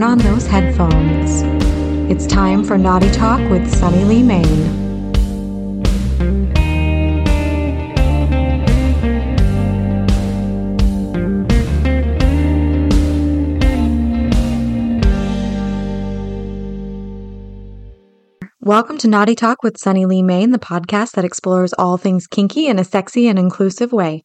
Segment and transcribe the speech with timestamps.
[0.00, 1.42] turn on those headphones.
[2.10, 4.80] It's time for Naughty Talk with Sunny Leigh Mayne.
[18.60, 22.68] Welcome to Naughty Talk with Sunny Leigh Mayne, the podcast that explores all things kinky
[22.68, 24.24] in a sexy and inclusive way.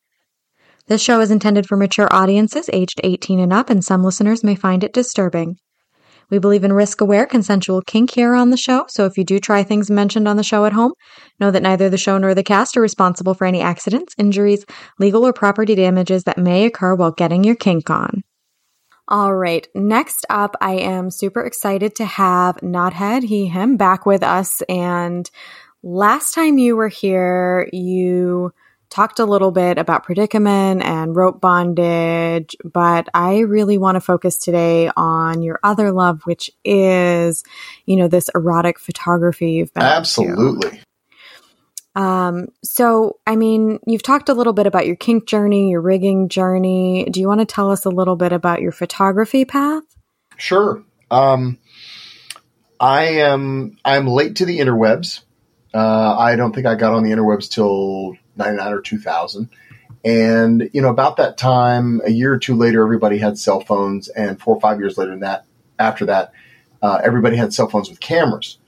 [0.87, 4.53] This show is intended for mature audiences aged 18 and up, and some listeners may
[4.53, 5.57] find it disturbing.
[6.29, 9.39] We believe in risk aware consensual kink here on the show, so if you do
[9.39, 10.93] try things mentioned on the show at home,
[11.39, 14.63] know that neither the show nor the cast are responsible for any accidents, injuries,
[14.99, 18.23] legal or property damages that may occur while getting your kink on.
[19.07, 24.21] All right, next up, I am super excited to have Knothead, he, him, back with
[24.21, 24.61] us.
[24.69, 25.29] And
[25.83, 28.51] last time you were here, you
[28.89, 34.37] talked a little bit about predicament and rope bondage, but I really want to focus
[34.37, 37.43] today on your other love, which is,
[37.85, 40.81] you know, this erotic photography you've been absolutely.
[41.95, 46.27] Um, so, I mean, you've talked a little bit about your kink journey, your rigging
[46.27, 47.07] journey.
[47.09, 49.83] Do you want to tell us a little bit about your photography path?
[50.37, 50.83] Sure.
[51.09, 51.57] Um,
[52.79, 55.21] I am I'm late to the interwebs.
[55.73, 59.49] Uh, I don't think I got on the interwebs till 99 or 2000.
[60.03, 64.07] And, you know, about that time, a year or two later, everybody had cell phones.
[64.09, 65.45] And four or five years later than that,
[65.79, 66.31] after that,
[66.81, 68.59] uh, everybody had cell phones with cameras.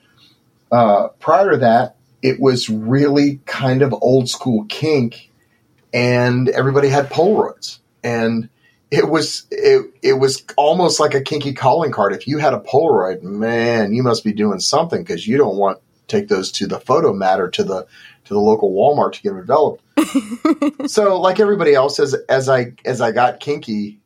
[0.71, 5.31] Uh, prior to that, it was really kind of old school kink
[5.93, 7.79] and everybody had Polaroids.
[8.03, 8.49] And
[8.89, 12.13] it was it, it was almost like a kinky calling card.
[12.13, 15.79] If you had a Polaroid, man, you must be doing something because you don't want
[16.07, 17.87] take those to the Fotomat or to the
[18.25, 19.81] to the local Walmart to get them developed.
[20.89, 23.99] so, like everybody else, as as I as I got kinky,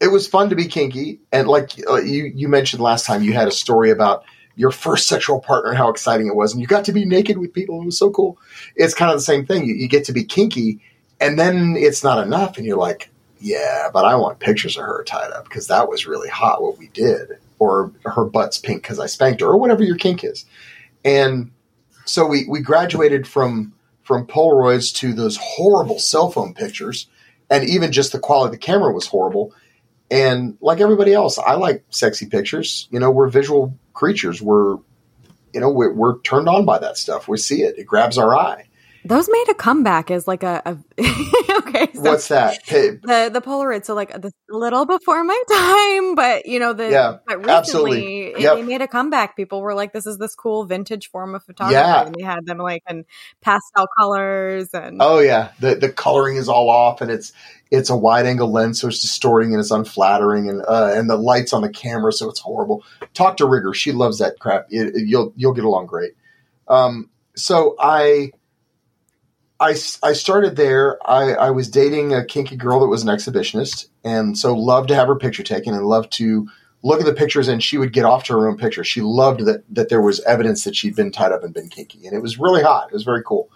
[0.00, 1.20] it was fun to be kinky.
[1.32, 4.24] And like uh, you you mentioned last time, you had a story about
[4.56, 7.38] your first sexual partner and how exciting it was, and you got to be naked
[7.38, 7.80] with people.
[7.80, 8.38] It was so cool.
[8.74, 9.64] It's kind of the same thing.
[9.64, 10.80] You, you get to be kinky,
[11.20, 15.04] and then it's not enough, and you're like, yeah, but I want pictures of her
[15.04, 18.98] tied up because that was really hot what we did, or her butt's pink because
[18.98, 20.44] I spanked her, or whatever your kink is.
[21.04, 21.52] And
[22.08, 27.06] so we, we graduated from from Polaroids to those horrible cell phone pictures,
[27.50, 29.54] and even just the quality of the camera was horrible.
[30.10, 32.88] And like everybody else, I like sexy pictures.
[32.90, 34.40] You know, we're visual creatures.
[34.40, 34.76] We're
[35.52, 37.28] you know we're, we're turned on by that stuff.
[37.28, 38.67] We see it; it grabs our eye.
[39.08, 40.76] Those made a comeback as like a, a
[41.58, 41.88] okay.
[41.94, 42.62] So What's that?
[43.02, 43.86] The the Polaroid.
[43.86, 44.20] So like a
[44.50, 48.42] little before my time, but you know the yeah, but recently absolutely.
[48.42, 48.56] Yep.
[48.56, 49.34] they made a comeback.
[49.34, 52.04] People were like, "This is this cool vintage form of photography." Yeah.
[52.04, 53.06] and they had them like in
[53.40, 57.32] pastel colors and oh yeah, the the coloring is all off, and it's
[57.70, 61.16] it's a wide angle lens, so it's distorting and it's unflattering, and uh, and the
[61.16, 62.84] lights on the camera, so it's horrible.
[63.14, 64.66] Talk to Rigger; she loves that crap.
[64.68, 66.12] It, it, you'll you'll get along great.
[66.68, 68.32] Um, so I
[69.60, 69.70] I,
[70.02, 70.98] I started there.
[71.04, 74.94] I, I was dating a kinky girl that was an exhibitionist, and so loved to
[74.94, 76.48] have her picture taken and loved to
[76.82, 77.48] look at the pictures.
[77.48, 78.84] And she would get off to her own picture.
[78.84, 82.06] She loved that that there was evidence that she'd been tied up and been kinky,
[82.06, 82.88] and it was really hot.
[82.88, 83.50] It was very cool.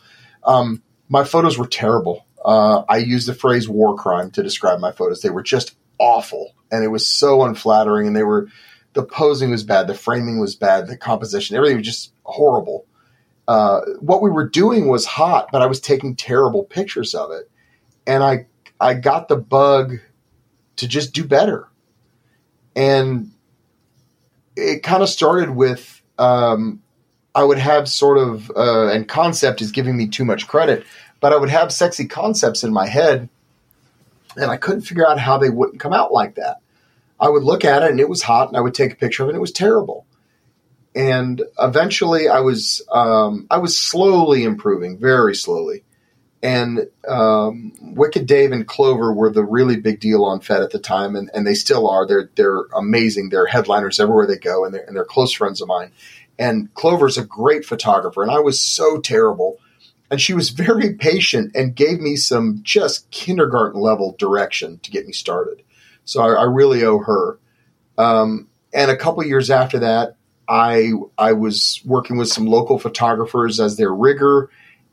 [0.45, 2.27] Um, my photos were terrible.
[2.45, 5.23] Uh, I used the phrase "war crime" to describe my photos.
[5.23, 8.09] They were just awful, and it was so unflattering.
[8.09, 8.49] And they were
[8.95, 12.87] the posing was bad, the framing was bad, the composition, everything was just horrible
[13.53, 17.51] uh, what we were doing was hot, but I was taking terrible pictures of it,
[18.07, 18.47] and I
[18.81, 19.99] I got the bug
[20.77, 21.69] to just do better,
[22.75, 23.31] and
[24.57, 26.81] it kind of started with um,
[27.35, 30.87] I would have sort of uh, and concept is giving me too much credit,
[31.21, 33.29] but I would have sexy concepts in my head,
[34.35, 36.57] and I couldn't figure out how they wouldn't come out like that.
[37.21, 39.25] I would look at it and it was hot, and I would take a picture
[39.25, 40.07] of it and it was terrible
[40.95, 45.85] and eventually I was um, I was slowly improving, very slowly.
[46.45, 50.81] And um, Wicked Dave and Clover were the really big deal on FET at the
[50.81, 52.07] time, and, and they still are.
[52.07, 53.29] They're they're amazing.
[53.29, 55.93] They're headliners everywhere they go, and they're, and they're close friends of mine.
[56.39, 59.59] And Clover's a great photographer, and I was so terrible.
[60.11, 65.07] And she was very patient and gave me some just kindergarten level direction to get
[65.07, 65.63] me started.
[66.05, 67.39] So I, I really owe her.
[67.97, 70.17] Um, and a couple years after that,
[70.49, 74.51] I I was working with some local photographers as their rigger,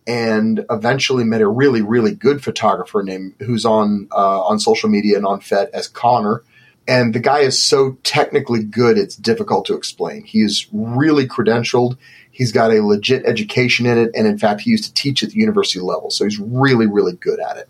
[0.07, 5.17] and eventually met a really really good photographer named who's on uh, on social media
[5.17, 6.43] and on FET as Connor.
[6.87, 10.23] And the guy is so technically good, it's difficult to explain.
[10.23, 11.97] He is really credentialed.
[12.31, 15.29] He's got a legit education in it, and in fact, he used to teach at
[15.29, 17.69] the university level, so he's really really good at it.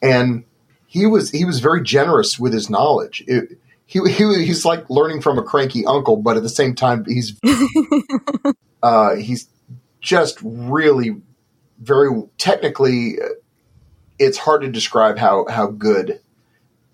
[0.00, 0.44] And
[0.86, 3.24] he was he was very generous with his knowledge.
[3.26, 3.58] It,
[3.92, 7.38] he, he he's like learning from a cranky uncle, but at the same time, he's
[8.82, 9.48] uh, he's
[10.00, 11.20] just really
[11.78, 13.18] very technically.
[14.18, 16.20] It's hard to describe how how good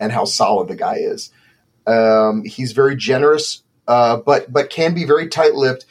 [0.01, 1.31] and how solid the guy is.
[1.87, 5.87] Um, he's very generous, uh, but but can be very tight lipped,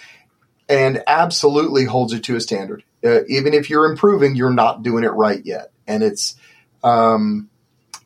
[0.68, 2.84] and absolutely holds it to a standard.
[3.02, 6.36] Uh, even if you're improving, you're not doing it right yet, and it's.
[6.84, 7.50] Um,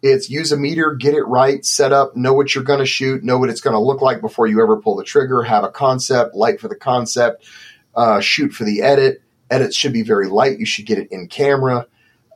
[0.01, 3.23] it's use a meter, get it right, set up, know what you're going to shoot,
[3.23, 5.69] know what it's going to look like before you ever pull the trigger, have a
[5.69, 7.45] concept, light for the concept,
[7.95, 9.21] uh, shoot for the edit.
[9.49, 10.59] Edits should be very light.
[10.59, 11.85] You should get it in camera.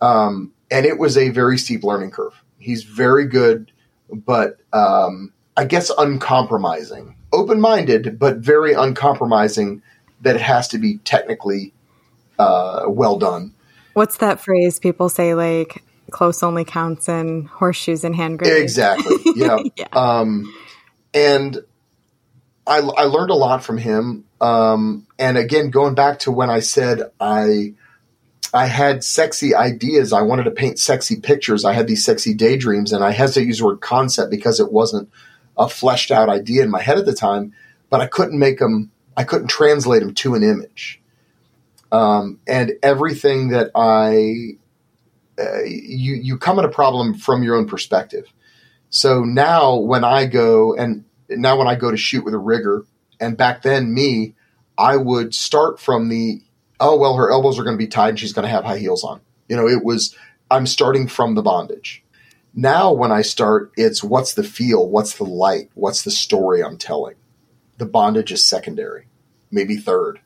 [0.02, 2.34] Um, and it was a very steep learning curve.
[2.60, 3.72] He's very good,
[4.12, 9.82] but um, I guess uncompromising, open minded, but very uncompromising
[10.22, 11.74] that it has to be technically
[12.38, 13.54] uh, well done.
[13.94, 15.84] What's that phrase people say like
[16.16, 18.62] close only counts in horseshoes and hand grenades?
[18.62, 19.18] Exactly.
[19.36, 19.58] Yeah.
[19.76, 19.88] yeah.
[19.92, 20.54] Um,
[21.14, 21.58] and
[22.66, 24.24] I, I learned a lot from him.
[24.40, 27.74] Um, and again, going back to when I said I
[28.54, 30.14] I had sexy ideas.
[30.14, 31.66] I wanted to paint sexy pictures.
[31.66, 34.72] I had these sexy daydreams, and I hesitate to use the word concept because it
[34.72, 35.10] wasn't
[35.58, 37.54] a fleshed out idea in my head at the time.
[37.90, 38.92] But I couldn't make them.
[39.18, 41.02] I couldn't translate them to an image.
[41.92, 44.58] Um, and everything that I
[45.40, 48.26] uh, you you come at a problem from your own perspective.
[48.90, 52.86] So now when I go and now when I go to shoot with a rigger,
[53.20, 54.36] and back then me,
[54.78, 56.42] I would start from the
[56.80, 58.78] oh well her elbows are going to be tied and she's going to have high
[58.78, 59.22] heels on.
[59.50, 60.16] You know, it was
[60.50, 62.04] I'm starting from the bondage.
[62.54, 66.78] Now when I start, it's what's the feel, what's the light, what's the story I'm
[66.78, 67.16] telling.
[67.78, 69.08] The bondage is secondary,
[69.52, 70.22] maybe third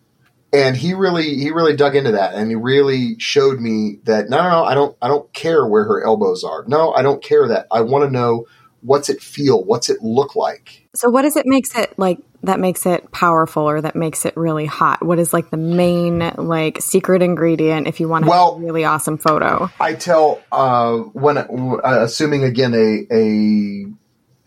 [0.52, 4.38] and he really he really dug into that and he really showed me that no
[4.38, 6.66] no no I don't I don't care where her elbows are.
[6.68, 7.68] No, I don't care that.
[7.72, 8.46] I want to know
[8.82, 10.88] what's it feel, what's it look like.
[10.96, 14.36] So what does it makes it like that makes it powerful or that makes it
[14.36, 15.06] really hot?
[15.06, 18.66] What is like the main like secret ingredient if you want to well, have a
[18.66, 19.70] really awesome photo?
[19.80, 23.86] I tell uh when uh, assuming again a a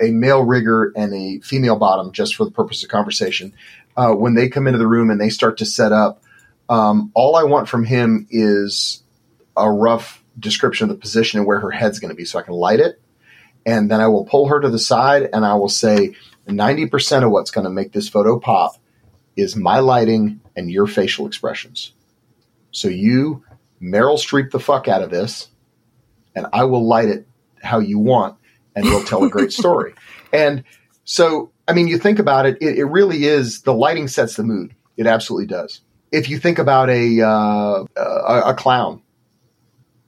[0.01, 3.55] a male rigger and a female bottom just for the purpose of conversation
[3.97, 6.23] uh, when they come into the room and they start to set up,
[6.69, 9.03] um, all I want from him is
[9.57, 12.43] a rough description of the position and where her head's going to be so I
[12.43, 13.01] can light it.
[13.67, 16.15] And then I will pull her to the side and I will say
[16.49, 18.77] 90% of what's going to make this photo pop
[19.37, 21.93] is my lighting and your facial expressions.
[22.71, 23.45] So you
[23.81, 25.49] Meryl Streep the fuck out of this
[26.35, 27.27] and I will light it
[27.63, 28.39] how you want
[28.75, 29.95] and we'll tell a great story.
[30.33, 30.65] And
[31.05, 34.43] so I mean, you think about it, it, it, really is the lighting sets the
[34.43, 34.75] mood.
[34.97, 35.81] It absolutely does.
[36.11, 39.03] If you think about a, uh, a, a clown,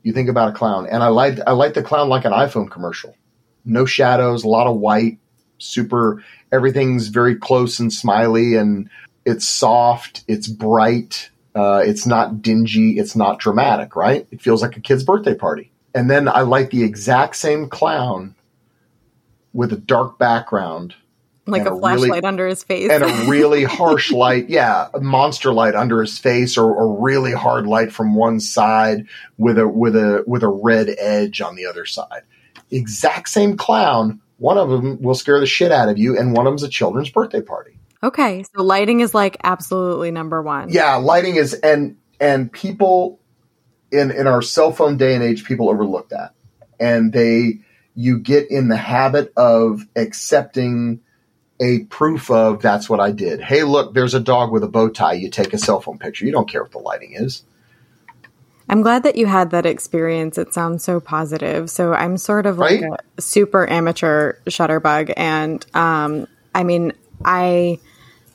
[0.03, 2.71] you think about a clown, and I like I like the clown like an iPhone
[2.71, 3.17] commercial.
[3.65, 5.19] No shadows, a lot of white,
[5.57, 6.23] super.
[6.53, 8.91] Everything's very close and smiley, and
[9.25, 10.23] it's soft.
[10.29, 11.31] It's bright.
[11.55, 12.99] Uh, it's not dingy.
[12.99, 13.97] It's not dramatic.
[13.97, 14.27] Right?
[14.31, 15.73] It feels like a kid's birthday party.
[15.95, 18.35] And then I like the exact same clown
[19.55, 20.95] with a dark background
[21.47, 22.91] like a, a flashlight really, under his face.
[22.91, 27.33] and a really harsh light yeah a monster light under his face or a really
[27.33, 29.07] hard light from one side
[29.37, 32.23] with a with a with a red edge on the other side.
[32.71, 34.21] Exact same clown.
[34.39, 36.69] One of them will scare the shit out of you and one of them's a
[36.69, 37.79] children's birthday party.
[38.03, 40.71] Okay so lighting is like absolutely number one.
[40.71, 43.21] Yeah lighting is and and people
[43.93, 46.35] in in our cell phone day and age people overlook that.
[46.81, 47.61] And they
[47.95, 51.01] you get in the habit of accepting
[51.61, 53.41] a proof of that's what I did.
[53.41, 55.13] Hey, look, there's a dog with a bow tie.
[55.13, 56.27] You take a cell phone picture.
[56.27, 57.45] You don't care what the lighting is.
[58.69, 60.39] I'm glad that you had that experience.
[60.39, 61.71] It sounds so positive.
[61.71, 63.01] So I'm sort of like right?
[63.17, 65.13] a super amateur shutterbug.
[65.17, 66.93] And um, I mean,
[67.25, 67.79] I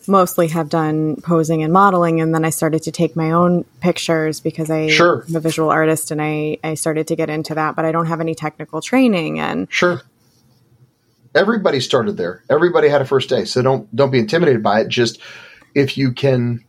[0.09, 2.19] mostly have done posing and modeling.
[2.19, 5.25] And then I started to take my own pictures because I, sure.
[5.29, 8.07] am a visual artist and I, I started to get into that, but I don't
[8.07, 9.39] have any technical training.
[9.39, 10.01] And sure
[11.35, 12.43] everybody started there.
[12.49, 13.45] Everybody had a first day.
[13.45, 14.87] So don't don't be intimidated by it.
[14.87, 15.19] Just
[15.75, 16.63] if you can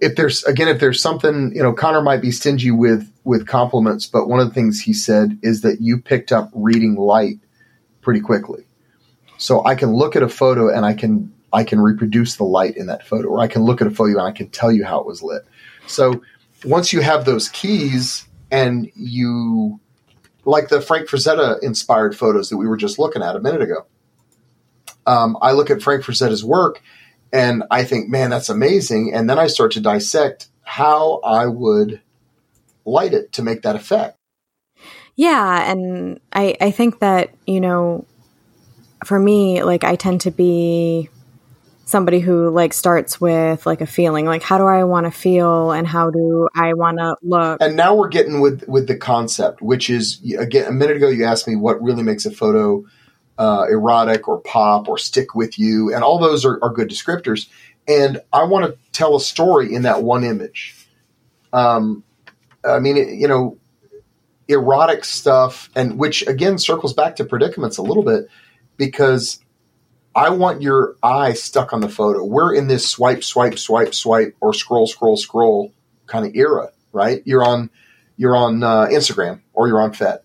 [0.00, 4.06] if there's again if there's something, you know, Connor might be stingy with with compliments,
[4.06, 7.38] but one of the things he said is that you picked up reading light
[8.00, 8.64] pretty quickly.
[9.38, 12.76] So I can look at a photo and I can I can reproduce the light
[12.76, 14.84] in that photo, or I can look at a photo and I can tell you
[14.84, 15.42] how it was lit.
[15.86, 16.22] So
[16.64, 19.80] once you have those keys and you
[20.44, 23.86] like the Frank Frazetta inspired photos that we were just looking at a minute ago.
[25.06, 26.82] Um, I look at Frank Frazetta's work
[27.32, 29.12] and I think, man, that's amazing.
[29.14, 32.00] And then I start to dissect how I would
[32.84, 34.16] light it to make that effect.
[35.16, 35.70] Yeah.
[35.70, 38.06] And I, I think that, you know,
[39.04, 41.10] for me, like I tend to be
[41.88, 45.72] somebody who like starts with like a feeling like how do i want to feel
[45.72, 47.62] and how do i want to look?
[47.62, 51.24] And now we're getting with with the concept which is again a minute ago you
[51.24, 52.84] asked me what really makes a photo
[53.38, 57.48] uh, erotic or pop or stick with you and all those are, are good descriptors
[57.86, 60.74] and i want to tell a story in that one image.
[61.52, 62.04] Um,
[62.64, 63.56] i mean you know
[64.46, 68.28] erotic stuff and which again circles back to predicaments a little bit
[68.76, 69.40] because
[70.14, 72.24] I want your eye stuck on the photo.
[72.24, 75.72] We're in this swipe, swipe, swipe, swipe, or scroll, scroll, scroll
[76.06, 77.22] kind of era, right?
[77.24, 77.70] You're on
[78.16, 80.24] you're on uh, Instagram or you're on FET.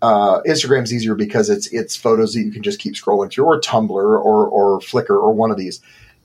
[0.00, 3.60] Uh, Instagram's easier because it's it's photos that you can just keep scrolling through, or
[3.60, 5.80] Tumblr, or or Flickr, or one of these.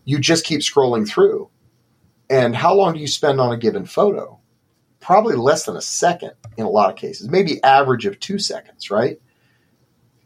[0.05, 1.49] You just keep scrolling through.
[2.29, 4.39] And how long do you spend on a given photo?
[4.99, 8.89] Probably less than a second in a lot of cases, maybe average of two seconds,
[8.89, 9.19] right?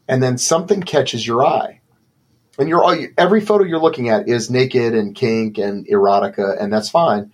[0.08, 1.80] And then something catches your eye
[2.60, 6.70] and you're all every photo you're looking at is naked and kink and erotica, and
[6.70, 7.32] that's fine.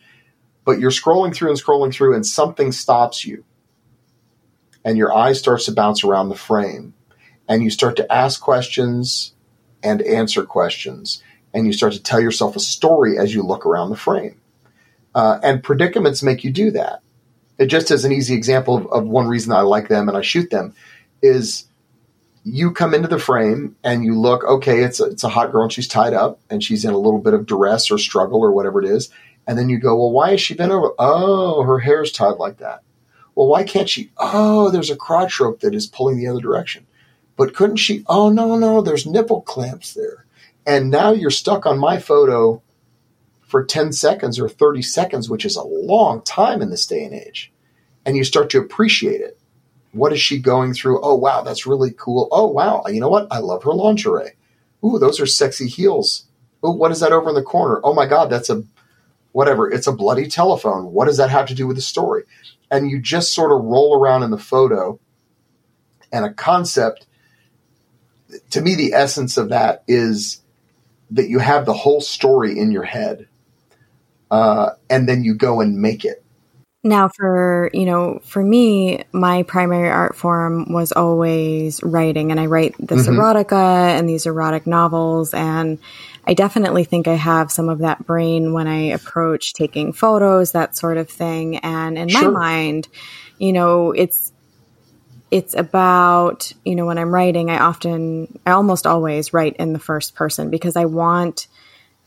[0.65, 3.45] But you're scrolling through and scrolling through, and something stops you,
[4.85, 6.95] and your eye starts to bounce around the frame,
[7.49, 9.35] and you start to ask questions
[9.83, 13.91] and answer questions, and you start to tell yourself a story as you look around
[13.91, 14.41] the frame.
[15.13, 17.01] Uh, and predicaments make you do that.
[17.59, 20.21] It just as an easy example of, of one reason I like them and I
[20.21, 20.75] shoot them
[21.21, 21.67] is
[22.49, 25.65] you come into the frame and you look, okay, it's a, it's a hot girl
[25.65, 28.53] and she's tied up and she's in a little bit of duress or struggle or
[28.53, 29.11] whatever it is.
[29.49, 30.93] And then you go, well, why is she bent over?
[30.97, 32.83] Oh, her hair's tied like that.
[33.35, 34.13] Well, why can't she?
[34.17, 36.87] Oh, there's a crotch rope that is pulling the other direction.
[37.37, 38.05] But couldn't she?
[38.07, 40.25] Oh, no, no, there's nipple clamps there.
[40.65, 42.63] And now you're stuck on my photo
[43.43, 47.13] for 10 seconds or 30 seconds, which is a long time in this day and
[47.13, 47.53] age.
[48.05, 49.37] And you start to appreciate it
[49.93, 51.01] what is she going through?
[51.03, 52.29] Oh, wow, that's really cool.
[52.31, 53.29] Oh, wow, you know what?
[53.31, 54.33] I love her lingerie.
[54.85, 56.27] Ooh, those are sexy heels.
[56.63, 57.81] Oh, what is that over in the corner?
[57.85, 58.63] Oh my God, that's a
[59.33, 59.71] whatever.
[59.71, 60.93] It's a bloody telephone.
[60.93, 62.25] What does that have to do with the story?
[62.71, 64.99] And you just sort of roll around in the photo
[66.11, 67.07] and a concept.
[68.51, 70.41] To me, the essence of that is
[71.11, 73.29] that you have the whole story in your head,
[74.31, 76.25] uh, and then you go and make it.
[76.87, 82.47] Now, for, you know, for me, my primary art form was always writing, and I
[82.47, 83.19] write this mm-hmm.
[83.19, 85.35] erotica and these erotic novels.
[85.35, 85.81] And
[86.25, 90.77] I definitely think I have some of that brain when I approach taking photos, that
[90.77, 91.57] sort of thing.
[91.57, 92.31] And in sure.
[92.31, 92.87] my mind,
[93.37, 94.33] you know, it's,
[95.33, 99.81] it's about, you know, when I'm writing, I often, I almost always write in the
[99.81, 101.49] first person because I want,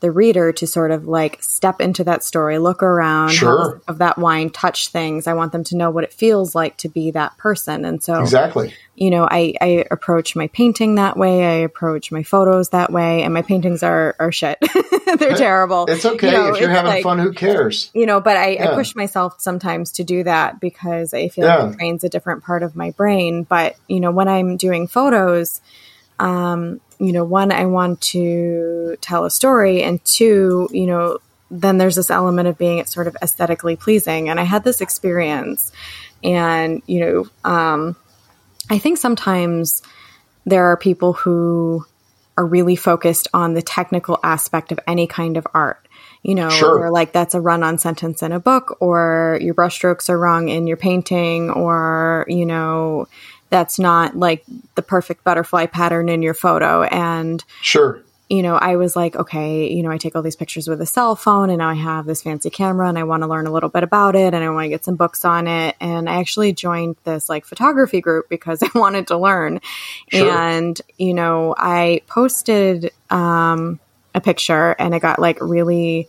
[0.01, 3.81] the reader to sort of like step into that story, look around sure.
[3.87, 5.27] of that wine, touch things.
[5.27, 7.83] I want them to know what it feels like to be that person.
[7.83, 11.45] And so, exactly, you know, I, I approach my painting that way.
[11.45, 14.57] I approach my photos that way, and my paintings are are shit.
[15.17, 15.85] They're terrible.
[15.89, 17.19] It's okay you know, if you're having like, fun.
[17.19, 17.91] Who cares?
[17.93, 18.71] You know, but I, yeah.
[18.71, 21.57] I, push myself sometimes to do that because I feel yeah.
[21.57, 23.43] like it trains a different part of my brain.
[23.43, 25.61] But you know, when I'm doing photos.
[26.19, 31.77] Um, you know, one, I want to tell a story, and two, you know, then
[31.77, 34.29] there's this element of being sort of aesthetically pleasing.
[34.29, 35.71] And I had this experience,
[36.23, 37.95] and you know, um,
[38.69, 39.81] I think sometimes
[40.45, 41.85] there are people who
[42.37, 45.85] are really focused on the technical aspect of any kind of art.
[46.21, 46.79] You know, sure.
[46.79, 50.49] or like that's a run on sentence in a book, or your brushstrokes are wrong
[50.49, 53.07] in your painting, or, you know,
[53.49, 54.43] that's not like
[54.75, 56.83] the perfect butterfly pattern in your photo.
[56.83, 58.01] And sure.
[58.29, 60.85] You know, I was like, okay, you know, I take all these pictures with a
[60.85, 63.51] cell phone and now I have this fancy camera and I want to learn a
[63.51, 65.75] little bit about it and I want to get some books on it.
[65.79, 69.61] And I actually joined this like photography group because I wanted to learn.
[70.11, 70.29] Sure.
[70.29, 73.79] And, you know, I posted um,
[74.13, 76.07] a picture and it got like really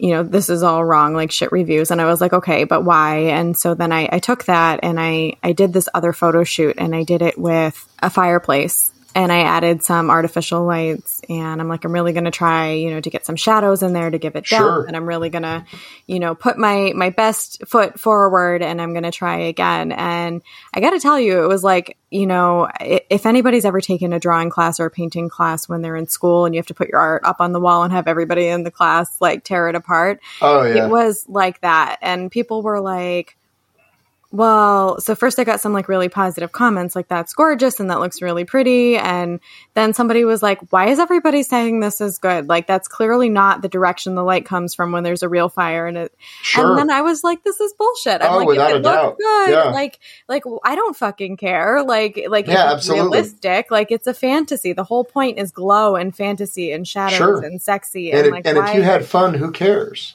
[0.00, 1.90] you know, this is all wrong, like shit reviews.
[1.90, 3.16] And I was like, okay, but why?
[3.18, 6.76] And so then I, I took that and I, I did this other photo shoot
[6.78, 11.68] and I did it with a fireplace and I added some artificial lights and I'm
[11.68, 14.18] like, I'm really going to try, you know, to get some shadows in there to
[14.18, 14.48] give it depth.
[14.48, 14.84] Sure.
[14.84, 15.64] And I'm really going to,
[16.06, 19.92] you know, put my, my best foot forward and I'm going to try again.
[19.92, 24.12] And I got to tell you, it was like, you know, if anybody's ever taken
[24.12, 26.74] a drawing class or a painting class when they're in school and you have to
[26.74, 29.68] put your art up on the wall and have everybody in the class like tear
[29.68, 30.20] it apart.
[30.40, 30.86] Oh, yeah.
[30.86, 31.98] It was like that.
[32.00, 33.36] And people were like,
[34.32, 37.98] well, so first I got some like really positive comments, like that's gorgeous and that
[37.98, 38.96] looks really pretty.
[38.96, 39.40] And
[39.74, 42.48] then somebody was like, why is everybody saying this is good?
[42.48, 45.88] Like that's clearly not the direction the light comes from when there's a real fire
[45.88, 46.14] in it.
[46.42, 46.68] Sure.
[46.70, 48.22] And then I was like, this is bullshit.
[48.22, 49.18] I'm Oh, like, without if a it looks doubt.
[49.18, 49.64] good, Yeah.
[49.70, 51.82] like, like I don't fucking care.
[51.82, 53.18] Like, like Yeah, it's absolutely.
[53.18, 54.72] realistic, like it's a fantasy.
[54.72, 57.42] The whole point is glow and fantasy and shadows Sure.
[57.42, 58.10] and sexy.
[58.12, 60.14] and And, if, like, and if you had fun, who cares?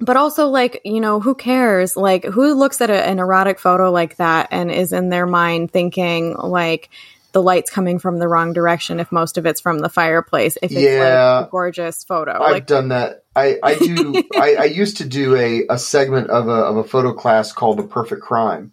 [0.00, 3.90] But also like you know who cares like who looks at a, an erotic photo
[3.90, 6.88] like that and is in their mind thinking like
[7.32, 10.70] the light's coming from the wrong direction if most of it's from the fireplace if
[10.72, 11.38] it's Yeah.
[11.38, 13.24] like a gorgeous photo I've like done that.
[13.36, 14.24] I, I do.
[14.34, 17.78] I, I used to do a, a segment of a of a photo class called
[17.78, 18.72] the Perfect Crime,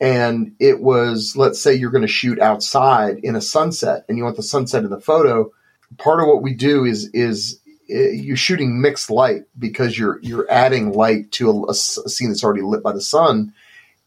[0.00, 4.22] and it was let's say you're going to shoot outside in a sunset, and you
[4.22, 5.50] want the sunset in the photo.
[5.98, 10.92] Part of what we do is is you're shooting mixed light because you're you're adding
[10.92, 13.52] light to a scene that's already lit by the sun,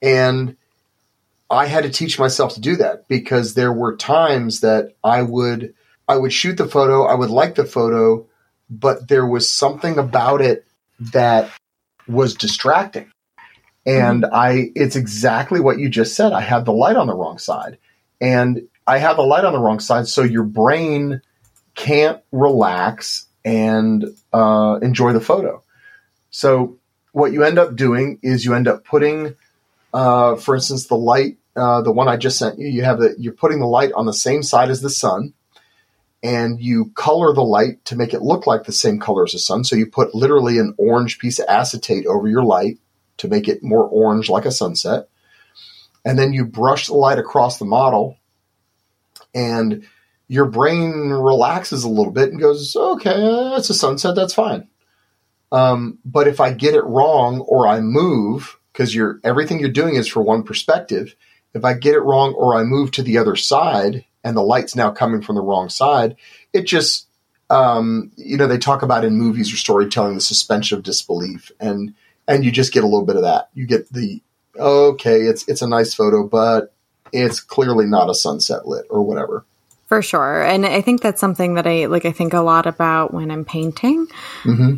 [0.02, 0.56] and
[1.50, 5.74] I had to teach myself to do that because there were times that I would
[6.08, 8.26] I would shoot the photo, I would like the photo,
[8.70, 10.66] but there was something about it
[11.00, 11.50] that
[12.08, 13.12] was distracting.
[13.86, 14.36] And mm-hmm.
[14.36, 16.34] I it's exactly what you just said.
[16.34, 17.78] I had the light on the wrong side.
[18.20, 21.22] And I have the light on the wrong side, so your brain
[21.76, 25.64] can't relax and uh, enjoy the photo.
[26.32, 26.80] So
[27.14, 29.36] what you end up doing is you end up putting,
[29.94, 32.68] uh, for instance, the light, uh, the one I just sent you.
[32.68, 35.34] You have the you're putting the light on the same side as the sun,
[36.22, 39.40] and you color the light to make it look like the same color as the
[39.40, 39.64] sun.
[39.64, 42.80] So you put literally an orange piece of acetate over your light
[43.20, 45.08] to make it more orange like a sunset,
[46.04, 48.18] and then you brush the light across the model,
[49.34, 49.88] and
[50.28, 53.16] your brain relaxes a little bit and goes, okay,
[53.58, 54.68] it's a sunset, that's fine.
[55.52, 59.96] Um, but if I get it wrong or I move, because you're everything you're doing
[59.96, 61.16] is for one perspective.
[61.54, 64.76] If I get it wrong or I move to the other side and the light's
[64.76, 66.16] now coming from the wrong side,
[66.54, 67.08] it just
[67.50, 71.96] um, you know they talk about in movies or storytelling the suspension of disbelief, and
[72.28, 73.50] and you just get a little bit of that.
[73.56, 74.22] You get the
[74.60, 76.74] okay, it's it's a nice photo, but
[77.12, 79.44] it's clearly not a sunset lit or whatever.
[79.88, 80.44] For sure.
[80.44, 83.44] And i think that's something that i like i think a lot about when i'm
[83.46, 84.08] painting.
[84.44, 84.78] Hmm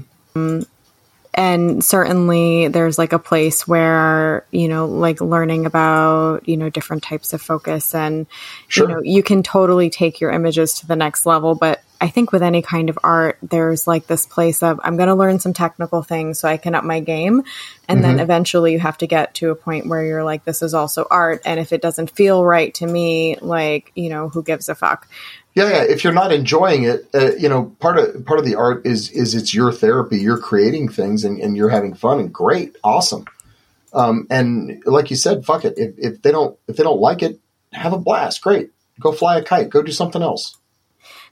[1.34, 7.04] and certainly there's like a place where you know like learning about you know different
[7.04, 8.26] types of focus and
[8.68, 8.88] Sure.
[8.90, 12.32] you know you can totally take your images to the next level but i think
[12.32, 15.54] with any kind of art there's like this place of i'm going to learn some
[15.54, 17.44] technical things so i can up my game
[17.88, 20.74] and then eventually you have to get to a point where you're like this is
[20.74, 24.70] also art and if it doesn't feel right to me like you know who gives
[24.70, 25.08] a fuck
[25.56, 25.84] Yeah, yeah.
[25.84, 29.10] If you're not enjoying it, uh, you know, part of part of the art is
[29.12, 30.18] is it's your therapy.
[30.18, 33.26] You're creating things and, and you're having fun and great, awesome.
[33.92, 35.74] Um, and like you said, fuck it.
[35.78, 37.40] If, if they don't if they don't like it,
[37.74, 38.42] have a blast.
[38.42, 38.72] Great.
[39.00, 39.70] Go fly a kite.
[39.70, 40.56] Go do something else.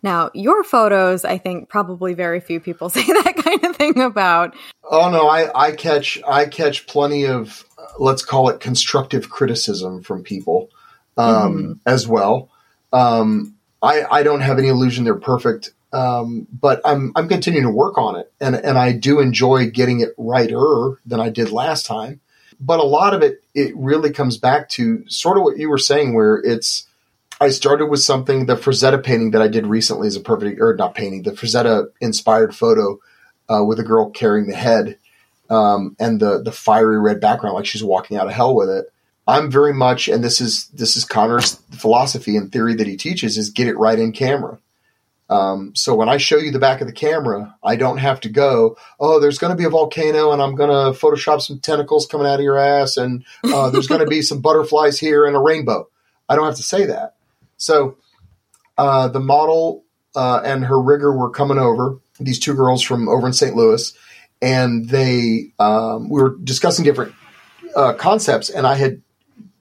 [0.03, 4.55] Now your photos i think probably very few people say that kind of thing about
[4.89, 7.65] Oh no, I, I catch I catch plenty of
[7.99, 10.69] let's call it constructive criticism from people
[11.17, 12.49] um, as well.
[12.93, 17.71] Um, I I don't have any illusion they're perfect, um, but I'm I'm continuing to
[17.71, 21.85] work on it, and and I do enjoy getting it righter than I did last
[21.85, 22.21] time.
[22.59, 25.77] But a lot of it it really comes back to sort of what you were
[25.77, 26.86] saying, where it's
[27.39, 30.75] I started with something the Frazetta painting that I did recently is a perfect or
[30.75, 32.99] not painting the Frazetta inspired photo
[33.47, 34.97] uh, with a girl carrying the head
[35.49, 38.91] um, and the the fiery red background, like she's walking out of hell with it.
[39.27, 43.37] I'm very much, and this is this is Connor's philosophy and theory that he teaches
[43.37, 44.59] is get it right in camera.
[45.29, 48.29] Um, so when I show you the back of the camera, I don't have to
[48.29, 52.07] go, oh, there's going to be a volcano, and I'm going to Photoshop some tentacles
[52.07, 55.35] coming out of your ass, and uh, there's going to be some butterflies here and
[55.35, 55.89] a rainbow.
[56.29, 57.16] I don't have to say that.
[57.57, 57.97] So
[58.77, 59.83] uh, the model
[60.15, 61.99] uh, and her rigger were coming over.
[62.19, 63.55] These two girls from over in St.
[63.55, 63.93] Louis,
[64.41, 67.13] and they um, we were discussing different
[67.75, 69.03] uh, concepts, and I had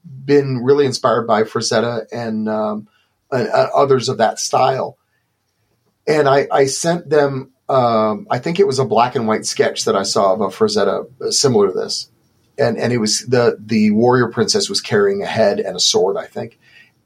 [0.03, 2.87] been really inspired by Frazetta and, um,
[3.31, 4.97] and others of that style.
[6.07, 7.51] And I, I sent them.
[7.69, 10.47] Um, I think it was a black and white sketch that I saw of a
[10.47, 12.09] Frazetta uh, similar to this,
[12.57, 16.15] and and it was the the warrior princess was carrying a head and a sword,
[16.15, 16.59] I think.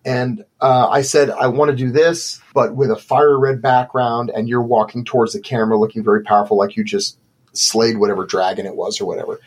[0.04, 4.32] And uh, I said, I want to do this, but with a fire red background,
[4.34, 7.20] and you're walking towards the camera looking very powerful, like you just
[7.54, 9.40] slayed whatever dragon it was or whatever.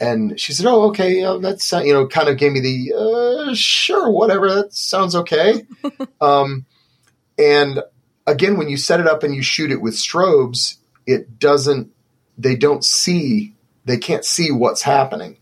[0.00, 3.50] And she said, "Oh, okay, uh, that's uh, you know," kind of gave me the
[3.50, 4.52] uh, sure, whatever.
[4.52, 5.64] That sounds okay.
[6.20, 6.64] um,
[7.38, 7.82] and
[8.26, 11.92] again, when you set it up and you shoot it with strobes, it doesn't.
[12.36, 13.54] They don't see.
[13.84, 15.36] They can't see what's happening.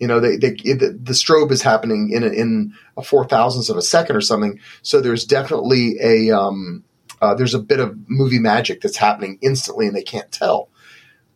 [0.00, 3.68] You know, they, they the, the strobe is happening in a, in a four thousandths
[3.68, 4.58] of a second or something.
[4.82, 6.84] So there's definitely a um,
[7.20, 10.70] uh, there's a bit of movie magic that's happening instantly, and they can't tell.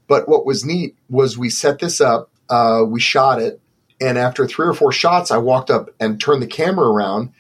[0.07, 3.61] But what was neat was we set this up, uh, we shot it,
[4.01, 7.33] and after three or four shots, I walked up and turned the camera around,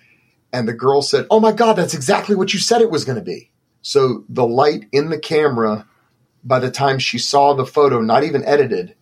[0.52, 3.18] and the girl said, "Oh my god, that's exactly what you said it was going
[3.18, 5.86] to be." So the light in the camera,
[6.42, 8.94] by the time she saw the photo, not even edited,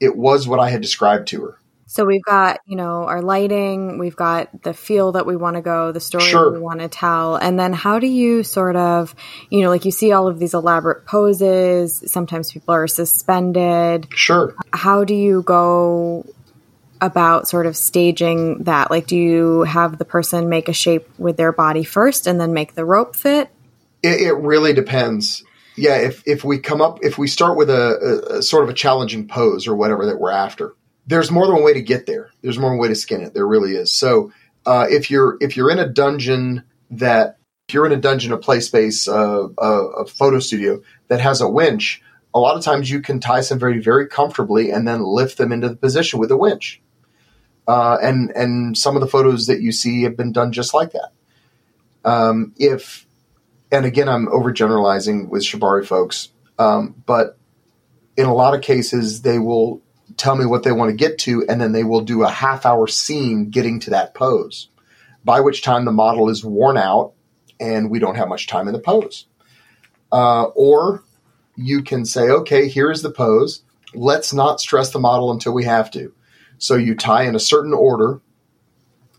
[0.00, 1.58] it was what I had described to her.
[1.88, 5.62] So we've got, you know, our lighting, we've got the feel that we want to
[5.62, 6.50] go, the story Sure.
[6.52, 7.36] we want to tell.
[7.36, 9.14] And then how do you sort of,
[9.50, 14.08] you know, like you see all of these elaborate poses, sometimes people are suspended.
[14.10, 14.56] Sure.
[14.72, 16.26] How do you go
[17.00, 18.90] about sort of staging that?
[18.90, 22.52] Like do you have the person make a shape with their body first and then
[22.52, 23.48] make the rope fit?
[24.02, 25.44] It, it really depends.
[25.76, 28.70] Yeah, if if we come up, if we start with a, a, a sort of
[28.70, 30.74] a challenging pose or whatever that we're after,
[31.06, 32.30] there's more than one way to get there.
[32.42, 33.34] There's more than one way to skin it.
[33.34, 33.92] There really is.
[33.92, 34.32] So
[34.64, 38.38] uh, if you're if you're in a dungeon that if you're in a dungeon, a
[38.38, 42.02] play space, uh, a, a photo studio that has a winch,
[42.34, 45.52] a lot of times you can tie somebody very very comfortably and then lift them
[45.52, 46.80] into the position with a winch.
[47.68, 50.92] Uh, and and some of the photos that you see have been done just like
[50.92, 51.10] that.
[52.04, 53.05] Um, if
[53.70, 57.38] and again, I'm overgeneralizing with Shibari folks, um, but
[58.16, 59.82] in a lot of cases, they will
[60.16, 62.64] tell me what they want to get to, and then they will do a half
[62.64, 64.68] hour scene getting to that pose,
[65.24, 67.12] by which time the model is worn out
[67.58, 69.26] and we don't have much time in the pose.
[70.12, 71.02] Uh, or
[71.56, 73.62] you can say, okay, here's the pose.
[73.94, 76.12] Let's not stress the model until we have to.
[76.58, 78.20] So you tie in a certain order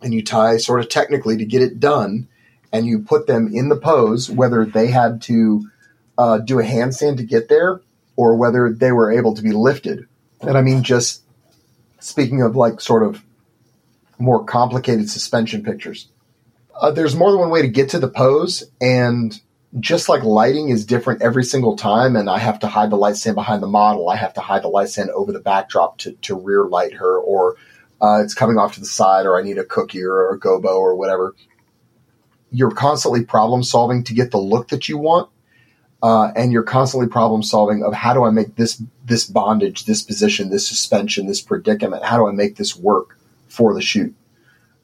[0.02, 2.28] and you tie sort of technically to get it done
[2.72, 5.70] and you put them in the pose, whether they had to
[6.18, 7.82] uh, do a handstand to get there
[8.16, 10.06] or whether they were able to be lifted.
[10.42, 11.24] And I mean, just
[12.00, 13.24] speaking of like sort of
[14.20, 16.08] more complicated suspension pictures,
[16.76, 18.64] uh, there's more than one way to get to the pose.
[18.82, 19.40] And
[19.80, 23.18] just like lighting is different every single time, and I have to hide the light
[23.18, 26.14] stand behind the model, I have to hide the light stand over the backdrop to,
[26.14, 27.58] to rear light her, or
[28.02, 30.78] uh, it's coming off to the side, or I need a cookie or a gobo
[30.78, 31.36] or whatever
[32.52, 35.30] you're constantly problem solving to get the look that you want,
[36.02, 40.04] uh, and you're constantly problem solving of how do I make this this bondage, this
[40.04, 44.14] position, this suspension, this predicament, how do I make this work for the shoot?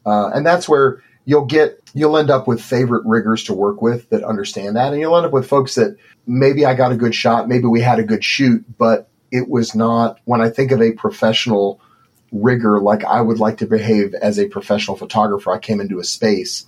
[0.06, 4.10] Uh, and that's where you'll get you'll end up with favorite riggers to work with
[4.10, 7.16] that understand that, and you'll end up with folks that maybe I got a good
[7.16, 10.20] shot, maybe we had a good shoot, but it was not.
[10.26, 11.80] When I think of a professional
[12.32, 16.04] rigger, like I would like to behave as a professional photographer, I came into a
[16.04, 16.66] space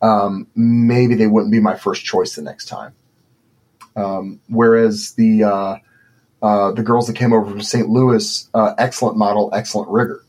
[0.00, 2.94] um, maybe they wouldn't be my first choice the next time.
[3.96, 5.76] Um, whereas the uh,
[6.40, 7.88] uh, the girls that came over from St.
[7.88, 10.22] Louis, uh, excellent model, excellent rigger,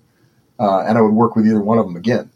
[0.60, 2.32] uh, and I would work with either one of them again.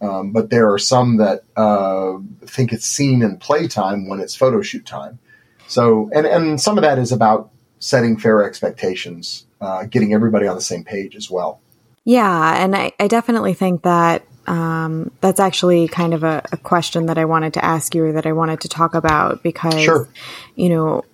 [0.00, 4.62] Um, but there are some that uh, think it's scene and playtime when it's photo
[4.62, 5.18] shoot time.
[5.68, 10.54] So, and and some of that is about setting fair expectations, uh, getting everybody on
[10.54, 11.60] the same page as well.
[12.04, 17.06] Yeah, and I, I definitely think that um, that's actually kind of a, a, question
[17.06, 20.08] that I wanted to ask you or that I wanted to talk about because, sure.
[20.54, 21.04] you know,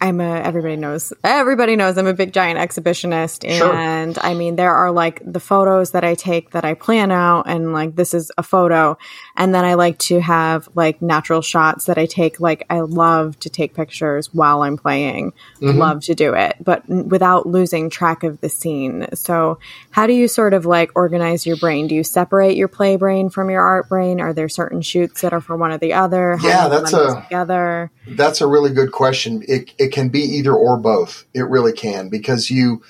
[0.00, 3.46] I'm a, everybody knows, everybody knows I'm a big giant exhibitionist.
[3.46, 4.24] And sure.
[4.24, 7.74] I mean, there are like the photos that I take that I plan out and
[7.74, 8.96] like, this is a photo.
[9.36, 12.40] And then I like to have like natural shots that I take.
[12.40, 15.78] Like, I love to take pictures while I'm playing, mm-hmm.
[15.78, 19.06] love to do it, but without losing track of the scene.
[19.14, 19.58] So,
[19.90, 21.88] how do you sort of like organize your brain?
[21.88, 24.20] Do you separate your play brain from your art brain?
[24.20, 26.36] Are there certain shoots that are for one or the other?
[26.36, 27.90] How yeah, that's a together.
[28.06, 29.44] That's a really good question.
[29.46, 31.26] It, it can be either or both.
[31.34, 32.82] It really can because you.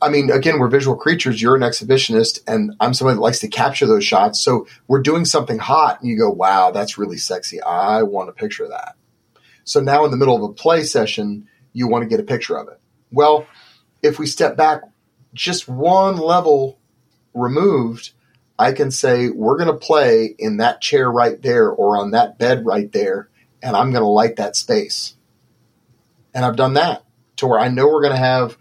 [0.00, 1.42] I mean, again, we're visual creatures.
[1.42, 4.40] You're an exhibitionist, and I'm somebody that likes to capture those shots.
[4.40, 7.60] So we're doing something hot, and you go, "Wow, that's really sexy.
[7.60, 8.94] I want a picture of that."
[9.64, 12.56] So now, in the middle of a play session, you want to get a picture
[12.56, 12.78] of it.
[13.10, 13.46] Well,
[14.02, 14.82] if we step back
[15.34, 16.78] just one level
[17.34, 18.12] removed,
[18.58, 22.38] I can say, we're going to play in that chair right there or on that
[22.38, 23.28] bed right there,
[23.62, 25.16] and I'm going to light that space.
[26.34, 27.04] And I've done that
[27.36, 28.58] to where I know we're going to have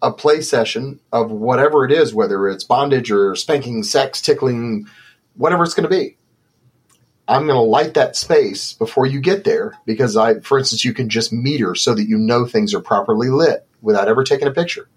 [0.00, 4.86] a play session of whatever it is, whether it's bondage or spanking, sex, tickling,
[5.34, 6.16] whatever it's going to be.
[7.26, 10.94] I'm going to light that space before you get there because I, for instance, you
[10.94, 14.52] can just meter so that you know things are properly lit without ever taking a
[14.52, 14.88] picture.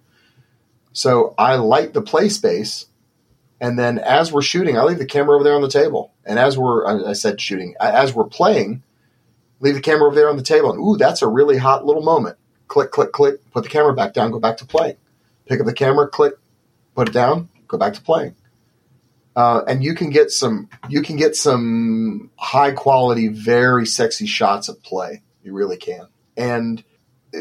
[0.93, 2.85] So I light the play space,
[3.59, 6.13] and then as we're shooting, I leave the camera over there on the table.
[6.25, 8.83] And as we're, I said shooting, as we're playing,
[9.61, 10.71] leave the camera over there on the table.
[10.71, 12.37] And ooh, that's a really hot little moment.
[12.67, 13.35] Click, click, click.
[13.51, 14.31] Put the camera back down.
[14.31, 14.97] Go back to playing.
[15.47, 16.07] Pick up the camera.
[16.07, 16.33] Click.
[16.95, 18.35] Put it down, go back to playing.
[19.35, 24.67] Uh, and you can get some you can get some high quality, very sexy shots
[24.67, 25.21] of play.
[25.41, 26.07] You really can.
[26.35, 26.83] And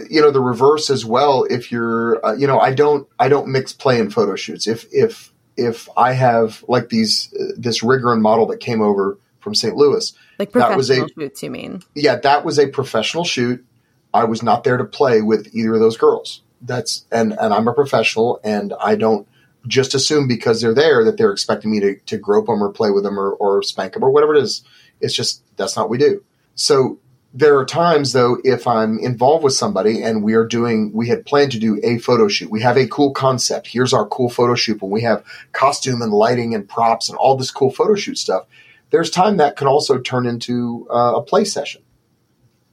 [0.08, 1.44] you know the reverse as well.
[1.44, 4.68] If you're uh, you know I don't I don't mix play and photo shoots.
[4.68, 9.18] If if if I have like these uh, this rigger and model that came over
[9.40, 9.74] from St.
[9.74, 11.82] Louis, like professional that was a, shoots, you mean?
[11.94, 13.64] Yeah, that was a professional shoot.
[14.12, 16.42] I was not there to play with either of those girls.
[16.62, 19.28] That's and and I'm a professional, and I don't
[19.66, 22.90] just assume because they're there that they're expecting me to, to grope them or play
[22.90, 24.62] with them or, or spank them or whatever it is.
[25.00, 26.24] It's just that's not what we do.
[26.54, 26.98] So
[27.32, 31.26] there are times though if I'm involved with somebody and we are doing we had
[31.26, 32.50] planned to do a photo shoot.
[32.50, 33.68] We have a cool concept.
[33.68, 37.36] Here's our cool photo shoot when we have costume and lighting and props and all
[37.36, 38.46] this cool photo shoot stuff.
[38.90, 41.82] There's time that can also turn into uh, a play session.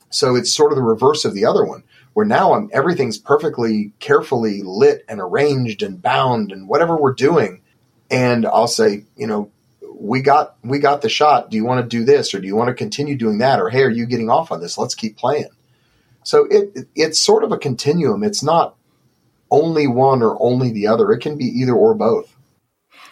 [0.10, 3.92] So it's sort of the reverse of the other one where now I'm, everything's perfectly
[4.00, 7.62] carefully lit and arranged and bound and whatever we're doing.
[8.10, 9.52] And I'll say, you know,
[10.00, 11.52] we got we got the shot.
[11.52, 13.60] Do you want to do this or do you want to continue doing that?
[13.60, 14.78] Or hey, are you getting off on this?
[14.78, 15.50] Let's keep playing.
[16.24, 18.24] So it it's sort of a continuum.
[18.24, 18.76] It's not
[19.50, 21.12] only one or only the other.
[21.12, 22.36] It can be either or both.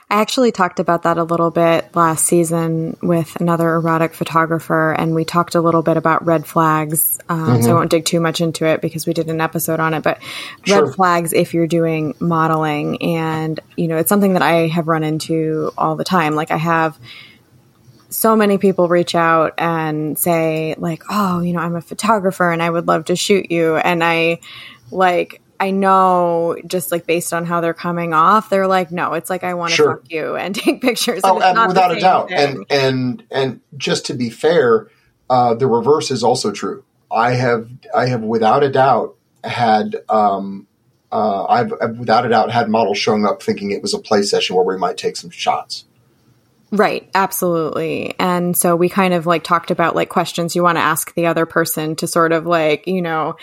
[0.07, 5.15] I actually talked about that a little bit last season with another erotic photographer, and
[5.15, 7.19] we talked a little bit about red flags.
[7.27, 7.47] Um, mm-hmm.
[7.47, 7.73] So I mm-hmm.
[7.73, 10.03] won't dig too much into it because we did an episode on it.
[10.03, 10.21] But
[10.63, 10.85] sure.
[10.85, 15.03] red flags if you're doing modeling, and you know, it's something that I have run
[15.03, 16.35] into all the time.
[16.35, 16.99] Like I have
[18.09, 22.61] so many people reach out and say like, "Oh, you know, I'm a photographer and
[22.61, 24.39] I would love to shoot you," and I
[24.91, 29.29] like I know just like based on how they're coming off, they're like, no, it's
[29.29, 29.97] like I want to sure.
[29.97, 31.21] fuck you and take pictures.
[31.23, 32.29] Oh, and, and without a doubt.
[32.29, 32.37] Thing.
[32.37, 34.89] And and and just to be fair,
[35.29, 36.83] uh, the reverse is also true.
[37.11, 40.67] I have I have without a doubt had um,
[41.11, 44.23] uh, I've, I've without a doubt had models showing up thinking it was a play
[44.23, 45.85] session where we might take some shots.
[46.75, 48.15] Right, absolutely.
[48.19, 51.27] And so we kind of like talked about like questions you want to ask the
[51.27, 53.37] other person to sort of like, you know,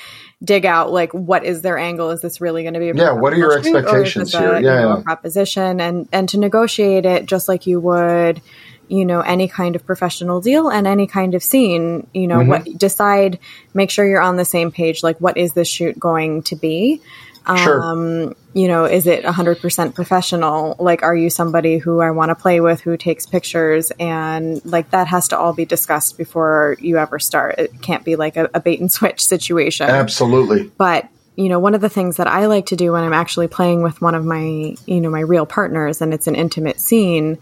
[0.45, 2.11] dig out like what is their angle?
[2.11, 4.55] Is this really going to be a Yeah, what are your expectations here?
[4.55, 5.03] A, yeah, know, yeah.
[5.03, 8.43] proposition and and to negotiate it just like you would
[8.89, 12.49] you know any kind of professional deal and any kind of scene you know mm-hmm.
[12.49, 13.39] what decide
[13.73, 17.01] make sure you're on the same page like what is this shoot going to be
[17.47, 17.83] Sure.
[17.83, 20.77] Um, you know, is it 100% professional?
[20.79, 23.91] Like, are you somebody who I want to play with who takes pictures?
[23.99, 27.59] And like, that has to all be discussed before you ever start.
[27.59, 29.89] It can't be like a, a bait and switch situation.
[29.89, 30.71] Absolutely.
[30.77, 33.49] But you know, one of the things that I like to do when I'm actually
[33.49, 37.39] playing with one of my, you know, my real partners and it's an intimate scene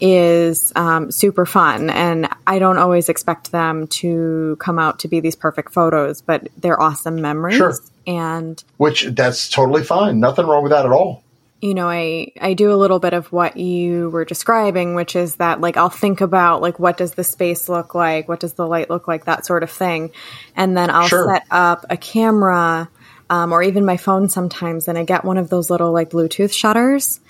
[0.00, 1.90] is um, super fun.
[1.90, 6.48] And I don't always expect them to come out to be these perfect photos, but
[6.56, 7.56] they're awesome memories.
[7.56, 7.74] Sure.
[8.06, 10.20] And which that's totally fine.
[10.20, 11.22] Nothing wrong with that at all.
[11.60, 15.36] You know, I, I do a little bit of what you were describing, which is
[15.36, 18.66] that like I'll think about like what does the space look like, what does the
[18.66, 20.10] light look like, that sort of thing,
[20.54, 21.32] and then I'll sure.
[21.32, 22.90] set up a camera
[23.30, 26.52] um, or even my phone sometimes, and I get one of those little like Bluetooth
[26.52, 27.20] shutters,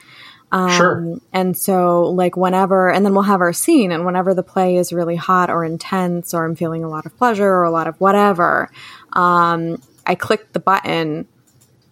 [0.54, 1.16] um, sure.
[1.32, 4.92] And so, like, whenever, and then we'll have our scene, and whenever the play is
[4.92, 8.00] really hot or intense, or I'm feeling a lot of pleasure or a lot of
[8.00, 8.70] whatever,
[9.14, 11.26] um, I click the button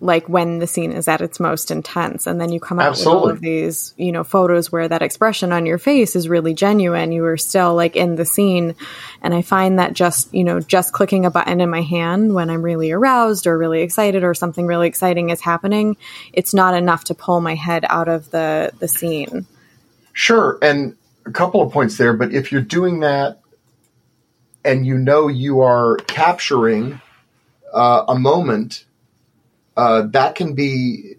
[0.03, 3.15] like when the scene is at its most intense and then you come out Absolutely.
[3.15, 6.53] with all of these you know photos where that expression on your face is really
[6.53, 8.75] genuine you are still like in the scene
[9.23, 12.51] and i find that just you know just clicking a button in my hand when
[12.51, 15.97] i'm really aroused or really excited or something really exciting is happening
[16.33, 19.47] it's not enough to pull my head out of the the scene
[20.13, 23.41] sure and a couple of points there but if you're doing that
[24.65, 27.01] and you know you are capturing
[27.73, 28.85] uh, a moment
[29.77, 31.17] uh, that can be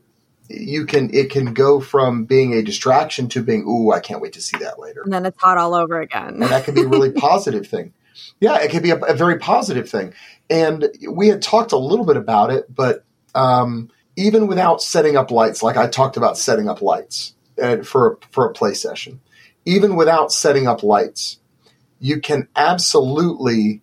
[0.50, 4.34] you can it can go from being a distraction to being ooh I can't wait
[4.34, 5.02] to see that later.
[5.04, 6.42] And then it's hot all over again.
[6.42, 7.94] and that can be a really positive thing.
[8.40, 10.14] Yeah, it can be a, a, very positive thing.
[10.48, 15.32] And we had talked a little bit about it, but um, even without setting up
[15.32, 19.20] lights, like I talked about setting up lights uh, for a, for a play session,
[19.66, 21.40] even without setting up lights,
[22.00, 23.82] you can absolutely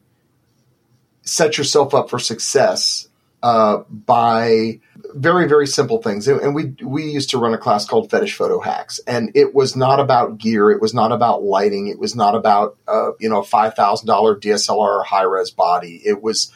[1.22, 3.09] set yourself up for success
[3.42, 4.81] uh, by
[5.14, 6.29] very very simple things.
[6.29, 9.00] And we we used to run a class called fetish photo hacks.
[9.07, 10.70] And it was not about gear.
[10.70, 11.88] It was not about lighting.
[11.88, 16.00] It was not about uh, you know a $5000 dslr high res body.
[16.05, 16.53] It was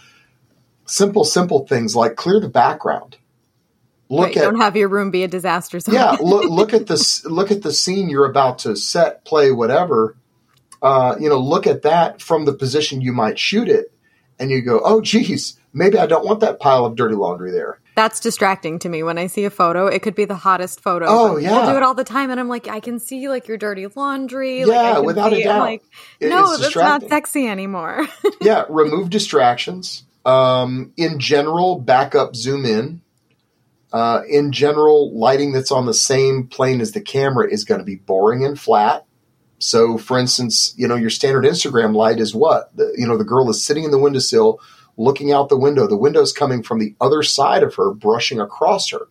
[0.86, 3.16] simple simple things like clear the background.
[4.10, 5.80] Look right, at don't have your room be a disaster.
[5.80, 5.94] Zone.
[5.94, 10.16] yeah look, look at this look at the scene you're about to set play whatever.
[10.82, 13.90] Uh, you know look at that from the position you might shoot it
[14.38, 17.80] and you go oh geez maybe I don't want that pile of dirty laundry there.
[17.96, 19.86] That's distracting to me when I see a photo.
[19.86, 21.06] It could be the hottest photo.
[21.08, 22.30] Oh yeah, we'll do it all the time.
[22.30, 24.64] And I'm like, I can see like your dirty laundry.
[24.64, 25.42] like, Yeah, can without a see.
[25.42, 25.60] I'm doubt.
[25.60, 25.82] Like,
[26.20, 28.06] no, it's that's not sexy anymore.
[28.40, 30.04] yeah, remove distractions.
[30.24, 33.02] Um, in general, back up, zoom in.
[33.92, 37.84] Uh, in general, lighting that's on the same plane as the camera is going to
[37.84, 39.06] be boring and flat.
[39.58, 42.74] So, for instance, you know, your standard Instagram light is what?
[42.76, 44.58] The, you know, the girl is sitting in the windowsill,
[44.96, 45.86] looking out the window.
[45.86, 49.08] The window's coming from the other side of her, brushing across her.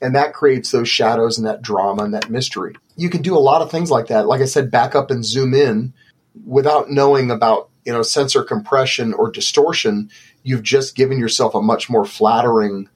[0.00, 2.74] And that creates those shadows and that drama and that mystery.
[2.96, 4.26] You can do a lot of things like that.
[4.26, 5.92] Like I said, back up and zoom in
[6.44, 10.10] without knowing about, you know, sensor compression or distortion.
[10.42, 12.88] You've just given yourself a much more flattering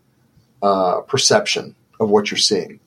[0.62, 2.80] uh, perception of what you're seeing.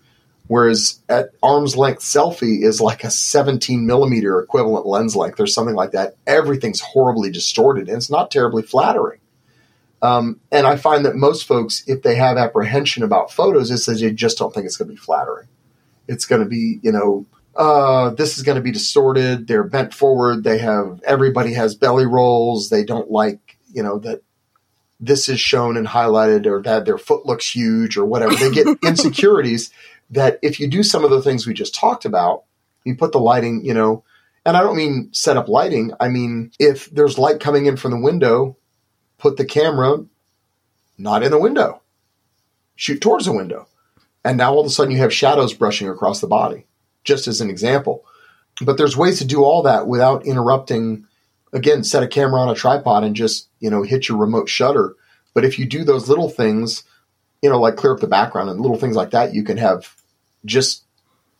[0.49, 5.75] Whereas at arm's length selfie is like a 17 millimeter equivalent lens length or something
[5.75, 6.15] like that.
[6.25, 9.19] Everything's horribly distorted and it's not terribly flattering.
[10.01, 13.99] Um, and I find that most folks, if they have apprehension about photos, it's that
[13.99, 15.47] they just don't think it's going to be flattering.
[16.07, 19.47] It's going to be, you know, uh, this is going to be distorted.
[19.47, 20.43] They're bent forward.
[20.43, 22.69] They have, everybody has belly rolls.
[22.69, 24.23] They don't like, you know, that
[24.99, 28.33] this is shown and highlighted or that their foot looks huge or whatever.
[28.33, 29.69] They get insecurities
[30.11, 32.43] that if you do some of the things we just talked about,
[32.83, 34.03] you put the lighting, you know,
[34.45, 35.91] and I don't mean set up lighting.
[35.99, 38.57] I mean, if there's light coming in from the window,
[39.17, 40.05] put the camera
[40.97, 41.81] not in the window,
[42.75, 43.67] shoot towards the window.
[44.23, 46.65] And now all of a sudden you have shadows brushing across the body,
[47.03, 48.03] just as an example.
[48.61, 51.05] But there's ways to do all that without interrupting.
[51.53, 54.95] Again, set a camera on a tripod and just, you know, hit your remote shutter.
[55.33, 56.83] But if you do those little things,
[57.41, 59.95] you know, like clear up the background and little things like that, you can have
[60.45, 60.83] just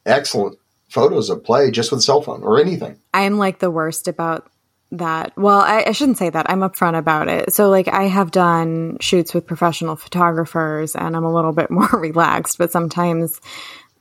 [0.05, 0.57] excellent
[0.89, 2.99] photos of play just with a cell phone or anything.
[3.13, 4.49] I'm like the worst about
[4.91, 5.33] that.
[5.37, 6.49] Well, I, I shouldn't say that.
[6.49, 7.53] I'm upfront about it.
[7.53, 11.89] So, like, I have done shoots with professional photographers and I'm a little bit more
[11.93, 13.39] relaxed, but sometimes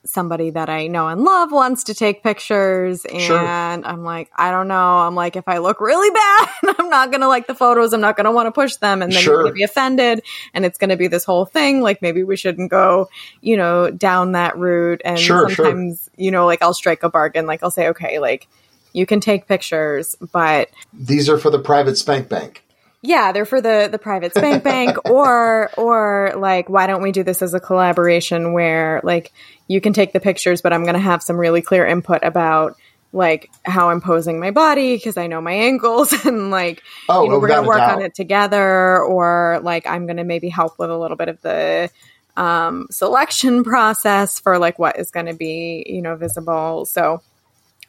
[0.05, 3.39] somebody that I know and love wants to take pictures and Sure.
[3.39, 4.99] I'm like, I don't know.
[4.99, 7.93] I'm like, if I look really bad, I'm not going to like the photos.
[7.93, 9.03] I'm not going to want to push them.
[9.03, 9.41] And then Sure.
[9.43, 10.23] you're to be offended
[10.55, 11.83] and it's going to be this whole thing.
[11.83, 13.09] Like maybe we shouldn't go,
[13.41, 15.03] you know, down that route.
[15.05, 15.67] And Sure, sure.
[15.67, 17.47] sometimes, you know, like I'll strike a bargain.
[17.47, 18.49] Like I'll say, okay, like
[18.93, 22.65] you can take pictures, but These are for the private spank bank.
[23.03, 27.23] Yeah, they're for the the private spank bank or or like why don't we do
[27.23, 29.33] this as a collaboration where like
[29.69, 32.77] you can take the pictures but I'm going to have some really clear input about
[33.13, 37.31] like how I'm posing my body because I know my angles and like Oh, you
[37.31, 40.79] know, we're going to work on it together or like I'm going to maybe help
[40.79, 41.91] with a little bit of the
[42.37, 46.85] um, selection process for like what is going to be you know visible.
[46.85, 47.23] So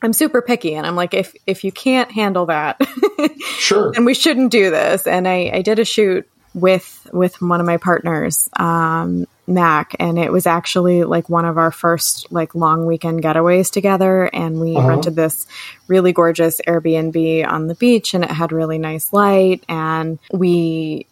[0.01, 2.81] I'm super picky and I'm like if if you can't handle that
[3.57, 3.91] Sure.
[3.95, 5.05] and we shouldn't do this.
[5.07, 10.17] And I, I did a shoot with with one of my partners, um, Mac, and
[10.17, 14.25] it was actually like one of our first like long weekend getaways together.
[14.33, 14.87] And we Uh-huh.
[14.87, 15.45] rented this
[15.87, 19.63] really gorgeous Airbnb on the beach, and it had really nice light.
[19.69, 21.05] And we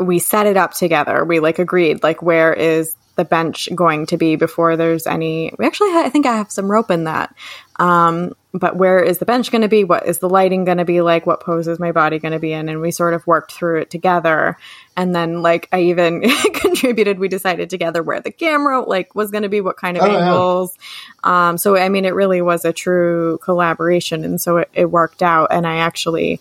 [0.00, 1.24] we set it up together.
[1.24, 5.52] We like agreed like where is the bench going to be before there's any.
[5.58, 7.34] We actually, I think I have some rope in that.
[7.76, 9.84] Um, but where is the bench going to be?
[9.84, 11.26] What is the lighting going to be like?
[11.26, 12.68] What pose is my body going to be in?
[12.68, 14.56] And we sort of worked through it together.
[14.96, 16.22] And then, like, I even
[16.54, 17.18] contributed.
[17.18, 20.06] We decided together where the camera like was going to be, what kind of Oh,
[20.06, 20.18] yeah.
[20.30, 20.76] angles.
[21.22, 25.22] Um, so I mean, it really was a true collaboration, and so it, it worked
[25.22, 25.48] out.
[25.52, 26.40] And I actually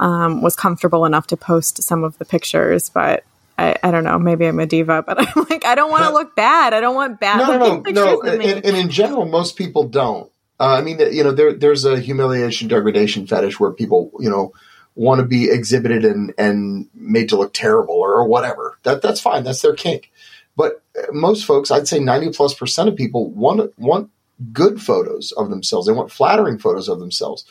[0.00, 3.24] um, was comfortable enough to post some of the pictures, but.
[3.58, 4.18] I, I don't know.
[4.18, 6.72] Maybe I'm a diva, but I'm like, I don't want to look bad.
[6.72, 8.48] I don't want bad no, no, looking no, pictures no.
[8.48, 10.32] And, and in general, most people don't.
[10.58, 14.54] Uh, I mean, you know, there, there's a humiliation degradation fetish where people, you know,
[14.94, 18.78] want to be exhibited and, and made to look terrible or, or whatever.
[18.82, 19.44] That that's fine.
[19.44, 20.10] That's their kink.
[20.56, 24.10] But uh, most folks, I'd say 90 plus percent of people want want
[24.52, 25.86] good photos of themselves.
[25.86, 27.44] They want flattering photos of themselves.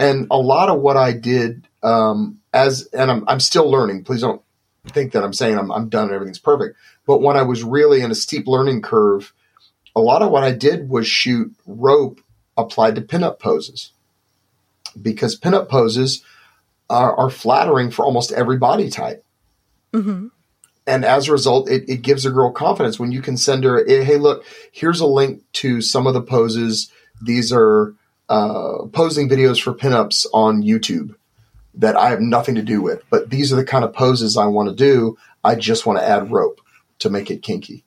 [0.00, 4.04] And a lot of what I did um, as, and I'm, I'm still learning.
[4.04, 4.40] Please don't
[4.88, 6.76] think that I'm saying I'm, I'm done and everything's perfect.
[7.06, 9.34] But when I was really in a steep learning curve,
[9.94, 12.20] a lot of what I did was shoot rope
[12.56, 13.92] applied to pinup poses
[15.00, 16.24] because pinup poses
[16.88, 19.22] are, are flattering for almost every body type.
[19.92, 20.28] hmm
[20.86, 23.86] And as a result, it, it gives a girl confidence when you can send her,
[23.86, 26.90] "Eh, hey, look, here's a link to some of the poses.
[27.22, 27.94] These are
[28.30, 31.14] uh, posing videos for pinups on YouTube
[31.74, 34.46] that I have nothing to do with, but these are the kind of poses I
[34.46, 35.18] want to do.
[35.44, 36.60] I just want to add rope
[37.00, 37.84] to make it kinky.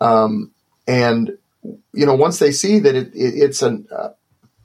[0.00, 0.50] Um,
[0.88, 1.36] and
[1.92, 4.10] you know, once they see that it, it, it's an, uh,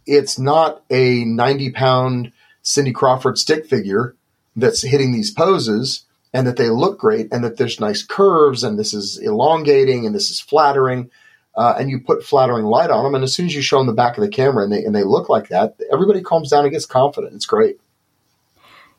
[0.06, 4.16] it's not a 90 pound Cindy Crawford stick figure
[4.56, 8.80] that's hitting these poses and that they look great and that there's nice curves and
[8.80, 11.12] this is elongating and this is flattering.
[11.58, 13.88] Uh, and you put flattering light on them, and as soon as you show them
[13.88, 16.64] the back of the camera and they and they look like that, everybody calms down
[16.64, 17.34] and gets confident.
[17.34, 17.80] It's great.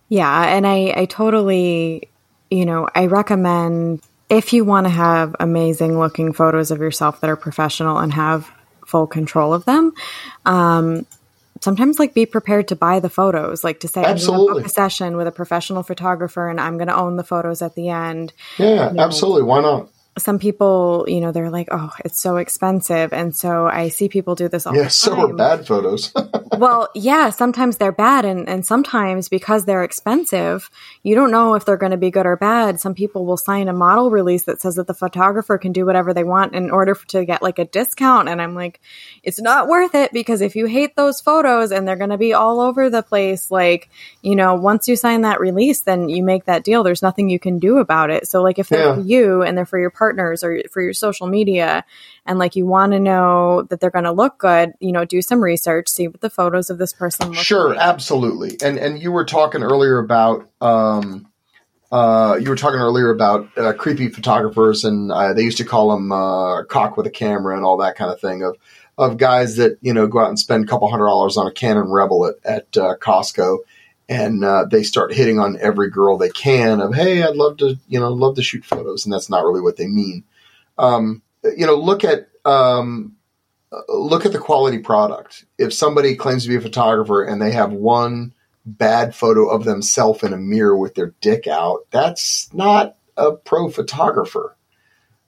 [0.08, 2.08] Yeah, and I I totally,
[2.50, 7.30] you know, I recommend if you want to have amazing looking photos of yourself that
[7.30, 8.50] are professional and have
[8.86, 9.92] full control of them,
[10.44, 11.06] um,
[11.60, 14.48] sometimes like be prepared to buy the photos, like to say, absolutely.
[14.48, 17.62] I'm book a session with a professional photographer and I'm going to own the photos
[17.62, 18.32] at the end.
[18.58, 19.42] Yeah, you know, absolutely.
[19.42, 19.90] Why not?
[20.18, 24.34] Some people, you know, they're like, "Oh, it's so expensive," and so I see people
[24.34, 26.12] do this all yeah, so are bad photos.
[26.58, 30.70] well, yeah, sometimes they're bad, and and sometimes because they're expensive,
[31.02, 32.80] you don't know if they're going to be good or bad.
[32.80, 36.12] Some people will sign a model release that says that the photographer can do whatever
[36.12, 38.80] they want in order to get like a discount, and I'm like,
[39.22, 42.34] it's not worth it because if you hate those photos and they're going to be
[42.34, 43.88] all over the place, like
[44.22, 46.82] you know, once you sign that release, then you make that deal.
[46.82, 48.28] There's nothing you can do about it.
[48.28, 48.94] So like if they're yeah.
[48.96, 51.84] for you and they're for your partner partners or for your social media
[52.24, 55.20] and like you want to know that they're going to look good, you know, do
[55.20, 57.44] some research, see what the photos of this person look like.
[57.44, 57.78] Sure, like.
[57.78, 58.56] absolutely.
[58.62, 61.26] And and you were talking earlier about um
[61.90, 65.90] uh, you were talking earlier about uh, creepy photographers, and uh, they used to call
[65.90, 68.42] them uh, cock with a camera and all that kind of thing.
[68.42, 68.56] Of
[68.98, 71.52] of guys that you know go out and spend a couple hundred dollars on a
[71.52, 73.60] Canon Rebel at, at uh, Costco,
[74.08, 77.78] and uh, they start hitting on every girl they can of hey i'd love to
[77.88, 79.04] you know love to shoot photos.
[79.04, 80.24] And that's not really what they mean.
[80.78, 81.22] Um,
[81.56, 83.16] you know look at um,
[83.88, 85.44] look at the quality product.
[85.58, 88.32] If somebody claims to be a photographer and they have one
[88.64, 93.68] bad photo of themselves in a mirror with their dick out that's not a pro
[93.68, 94.56] photographer.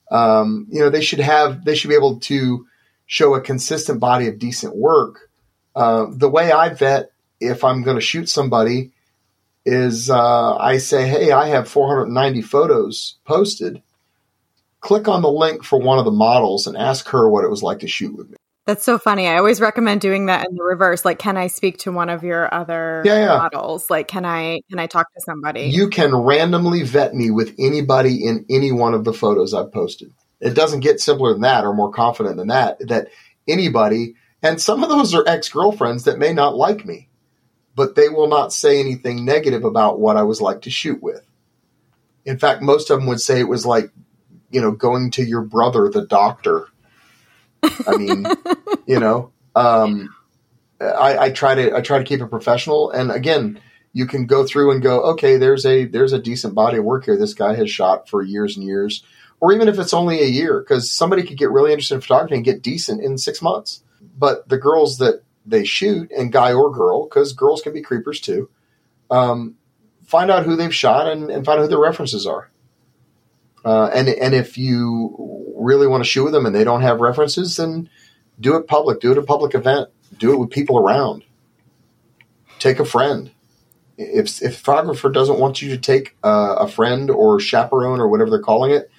[0.09, 2.67] Um, you know they should have they should be able to
[3.05, 5.29] show a consistent body of decent work.
[5.75, 7.11] Uh, the way i vet
[7.41, 8.91] if I'm going to shoot somebody
[9.65, 13.81] is uh, I say, hey, I have 490 photos posted.
[14.79, 17.61] Click on the link for one of the models and ask her what it was
[17.61, 18.37] like to shoot with me.
[18.65, 19.27] That's so funny.
[19.27, 21.03] I always recommend doing that in the reverse.
[21.03, 23.37] Like, can I speak to one of your other yeah, yeah.
[23.37, 23.89] models?
[23.89, 25.63] Like, can I can I talk to somebody?
[25.63, 30.13] You can randomly vet me with anybody in any one of the photos I've posted.
[30.39, 32.77] It doesn't get simpler than that or more confident than that.
[32.87, 33.09] That
[33.47, 37.09] anybody, and some of those are ex girlfriends that may not like me
[37.81, 41.25] but they will not say anything negative about what I was like to shoot with.
[42.25, 43.89] In fact, most of them would say it was like,
[44.51, 46.67] you know, going to your brother, the doctor.
[47.87, 48.27] I mean,
[48.85, 50.13] you know, um,
[50.79, 53.59] I, I try to I try to keep it professional, and again,
[53.93, 57.05] you can go through and go, okay, there's a there's a decent body of work
[57.05, 57.17] here.
[57.17, 59.03] This guy has shot for years and years,
[59.39, 62.35] or even if it's only a year, because somebody could get really interested in photography
[62.35, 63.81] and get decent in six months.
[64.15, 68.19] But the girls that they shoot, and guy or girl, because girls can be creepers
[68.19, 68.49] too.
[69.09, 69.55] Um,
[70.05, 72.49] find out who they've shot and, and, find out who their references are.
[73.63, 76.99] Uh, and and if you really want to shoot with them and they don't have
[76.99, 77.89] references, then
[78.39, 78.99] do it public.
[78.99, 79.89] Do it a public event.
[80.17, 81.23] Do it with people around.
[82.59, 83.31] Take a friend.
[83.97, 88.31] If if photographer doesn't want you to take uh, a friend or chaperone or whatever
[88.31, 88.89] they're calling it,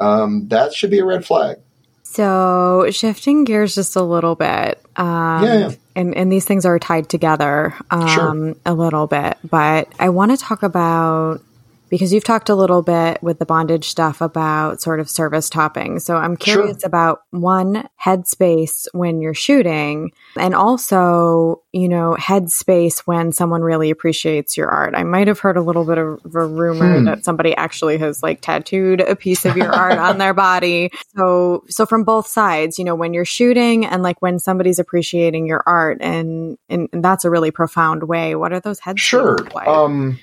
[0.00, 1.58] um, that should be a red flag.
[2.02, 4.84] So shifting gears just a little bit.
[4.96, 5.74] Um, yeah, yeah.
[5.96, 8.54] And, and these things are tied together um, sure.
[8.64, 11.42] a little bit, but I want to talk about
[11.90, 15.98] because you've talked a little bit with the bondage stuff about sort of service topping.
[15.98, 16.86] So I'm curious sure.
[16.86, 24.56] about one headspace when you're shooting and also, you know, headspace when someone really appreciates
[24.56, 24.94] your art.
[24.94, 27.04] I might have heard a little bit of a rumor hmm.
[27.06, 30.90] that somebody actually has like tattooed a piece of your art on their body.
[31.16, 35.46] So, so from both sides, you know, when you're shooting and like when somebody's appreciating
[35.46, 38.36] your art and, and, and that's a really profound way.
[38.36, 39.38] What are those headspaces sure.
[39.52, 39.66] like?
[39.66, 40.20] Um,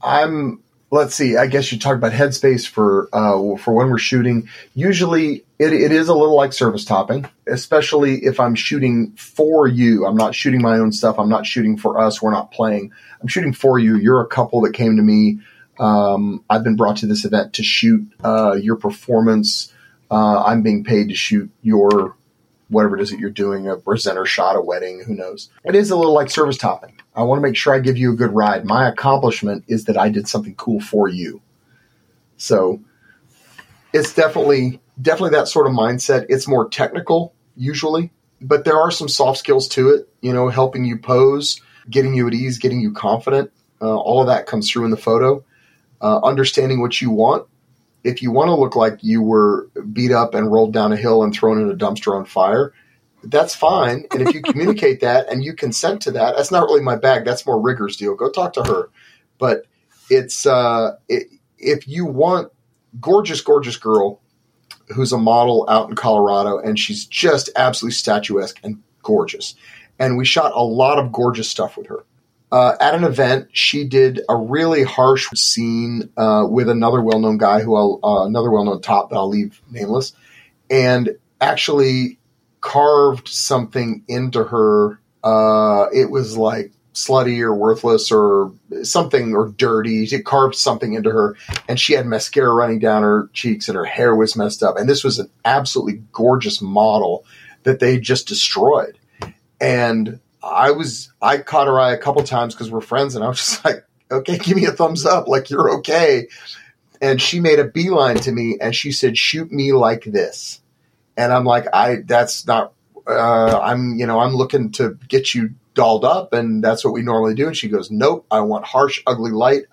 [0.00, 1.36] I'm let's see.
[1.36, 4.48] I guess you talk about headspace for uh, for when we're shooting.
[4.74, 10.06] Usually, it, it is a little like service topping, especially if I'm shooting for you.
[10.06, 11.18] I'm not shooting my own stuff.
[11.18, 12.22] I'm not shooting for us.
[12.22, 12.92] We're not playing.
[13.20, 13.96] I'm shooting for you.
[13.96, 15.38] You're a couple that came to me.
[15.78, 19.72] Um, I've been brought to this event to shoot uh, your performance.
[20.10, 22.16] Uh, I'm being paid to shoot your
[22.68, 25.50] whatever it is that you're doing, a presenter shot, a wedding, who knows.
[25.64, 27.00] It is a little like service topping.
[27.14, 28.64] I want to make sure I give you a good ride.
[28.64, 31.40] My accomplishment is that I did something cool for you.
[32.36, 32.80] So
[33.92, 36.26] it's definitely definitely that sort of mindset.
[36.28, 38.10] It's more technical usually,
[38.40, 42.26] but there are some soft skills to it, you know, helping you pose, getting you
[42.26, 43.52] at ease, getting you confident.
[43.80, 45.44] Uh, all of that comes through in the photo.
[46.00, 47.46] Uh, understanding what you want
[48.06, 51.24] if you want to look like you were beat up and rolled down a hill
[51.24, 52.72] and thrown in a dumpster on fire,
[53.24, 54.04] that's fine.
[54.12, 57.24] And if you communicate that and you consent to that, that's not really my bag.
[57.24, 58.14] That's more Rigger's deal.
[58.14, 58.90] Go talk to her.
[59.38, 59.66] But
[60.08, 61.26] it's uh, it,
[61.58, 62.52] if you want
[63.00, 64.20] gorgeous, gorgeous girl
[64.94, 69.56] who's a model out in Colorado, and she's just absolutely statuesque and gorgeous.
[69.98, 72.04] And we shot a lot of gorgeous stuff with her.
[72.52, 77.60] Uh, at an event, she did a really harsh scene uh, with another well-known guy
[77.60, 80.12] who I'll, uh, another well-known top that I'll leave nameless,
[80.70, 82.18] and actually
[82.60, 85.00] carved something into her.
[85.24, 90.06] Uh, it was like slutty or worthless or something or dirty.
[90.06, 91.36] She carved something into her,
[91.68, 94.76] and she had mascara running down her cheeks, and her hair was messed up.
[94.78, 97.24] And this was an absolutely gorgeous model
[97.64, 98.98] that they just destroyed.
[99.60, 103.28] And I was I caught her eye a couple times because we're friends, and I
[103.28, 106.28] was just like, okay, give me a thumbs up, like you're okay.
[107.00, 110.60] And she made a beeline to me, and she said, "Shoot me like this."
[111.16, 112.72] And I'm like, I that's not.
[113.06, 117.02] Uh, I'm you know I'm looking to get you dolled up, and that's what we
[117.02, 117.46] normally do.
[117.46, 119.64] And she goes, Nope, I want harsh, ugly light.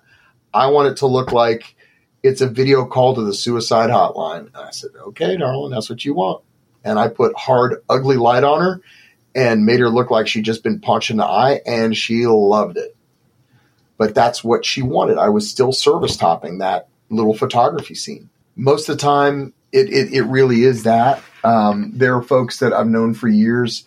[0.52, 1.74] I want it to look like
[2.22, 4.46] it's a video call to the suicide hotline.
[4.46, 6.44] And I said, Okay, darling, that's what you want.
[6.84, 8.80] And I put hard, ugly light on her
[9.34, 12.76] and made her look like she'd just been punched in the eye, and she loved
[12.76, 12.96] it.
[13.96, 15.18] But that's what she wanted.
[15.18, 18.30] I was still service topping that little photography scene.
[18.56, 21.22] Most of the time, it, it, it really is that.
[21.42, 23.84] Um, there are folks that I've known for years.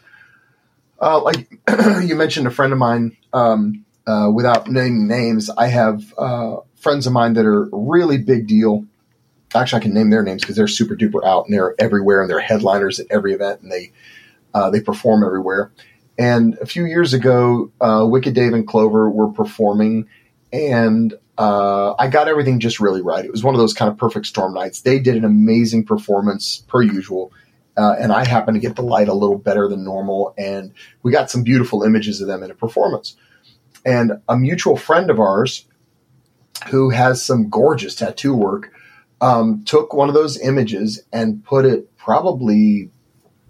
[1.02, 1.50] Uh, like
[2.04, 7.08] you mentioned, a friend of mine, um, uh, without naming names, I have uh, friends
[7.08, 8.86] of mine that are really big deal.
[9.54, 12.30] Actually, I can name their names because they're super duper out and they're everywhere and
[12.30, 13.92] they're headliners at every event and they
[14.58, 15.72] uh, they perform everywhere.
[16.18, 20.08] And a few years ago, uh, Wicked Dave and Clover were performing,
[20.52, 23.24] and uh, I got everything just really right.
[23.24, 24.82] It was one of those kind of perfect storm nights.
[24.82, 27.32] They did an amazing performance, per usual.
[27.78, 31.12] Uh, and I happened to get the light a little better than normal, and we
[31.12, 33.16] got some beautiful images of them in a performance.
[33.86, 35.66] And a mutual friend of ours,
[36.70, 38.74] who has some gorgeous tattoo work,
[39.22, 42.90] um, took one of those images and put it probably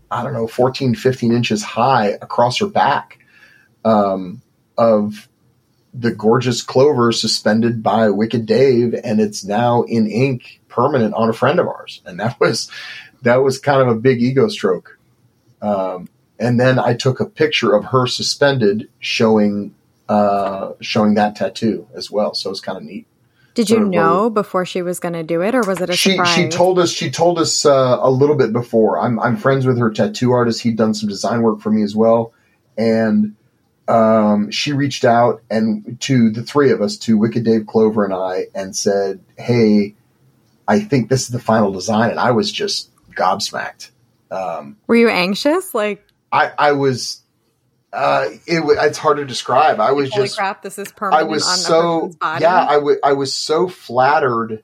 [0.09, 3.19] I don't know, 14, 15 inches high across her back
[3.83, 4.41] um,
[4.77, 5.27] of
[5.93, 11.33] the gorgeous Clover suspended by Wicked Dave, and it's now in ink, permanent on a
[11.33, 12.69] friend of ours, and that was
[13.23, 14.99] that was kind of a big ego stroke.
[15.61, 16.07] Um,
[16.39, 19.73] and then I took a picture of her suspended, showing
[20.07, 22.33] uh, showing that tattoo as well.
[22.33, 23.07] So it's kind of neat.
[23.57, 26.11] Did you know before she was going to do it, or was it a she,
[26.11, 26.35] surprise?
[26.35, 26.91] She told us.
[26.91, 28.99] She told us uh, a little bit before.
[28.99, 30.61] I'm I'm friends with her tattoo artist.
[30.61, 32.33] He'd done some design work for me as well,
[32.77, 33.35] and
[33.87, 38.13] um, she reached out and to the three of us, to Wicked Dave Clover and
[38.13, 39.95] I, and said, "Hey,
[40.67, 43.89] I think this is the final design." And I was just gobsmacked.
[44.29, 45.73] Um, Were you anxious?
[45.73, 47.23] Like I, I was
[47.93, 49.79] uh, it, it's hard to describe.
[49.79, 50.61] I was Holy just crap!
[50.61, 51.21] This is permanent.
[51.21, 52.43] I was so body.
[52.43, 52.65] yeah.
[52.65, 54.61] I, w- I was so flattered,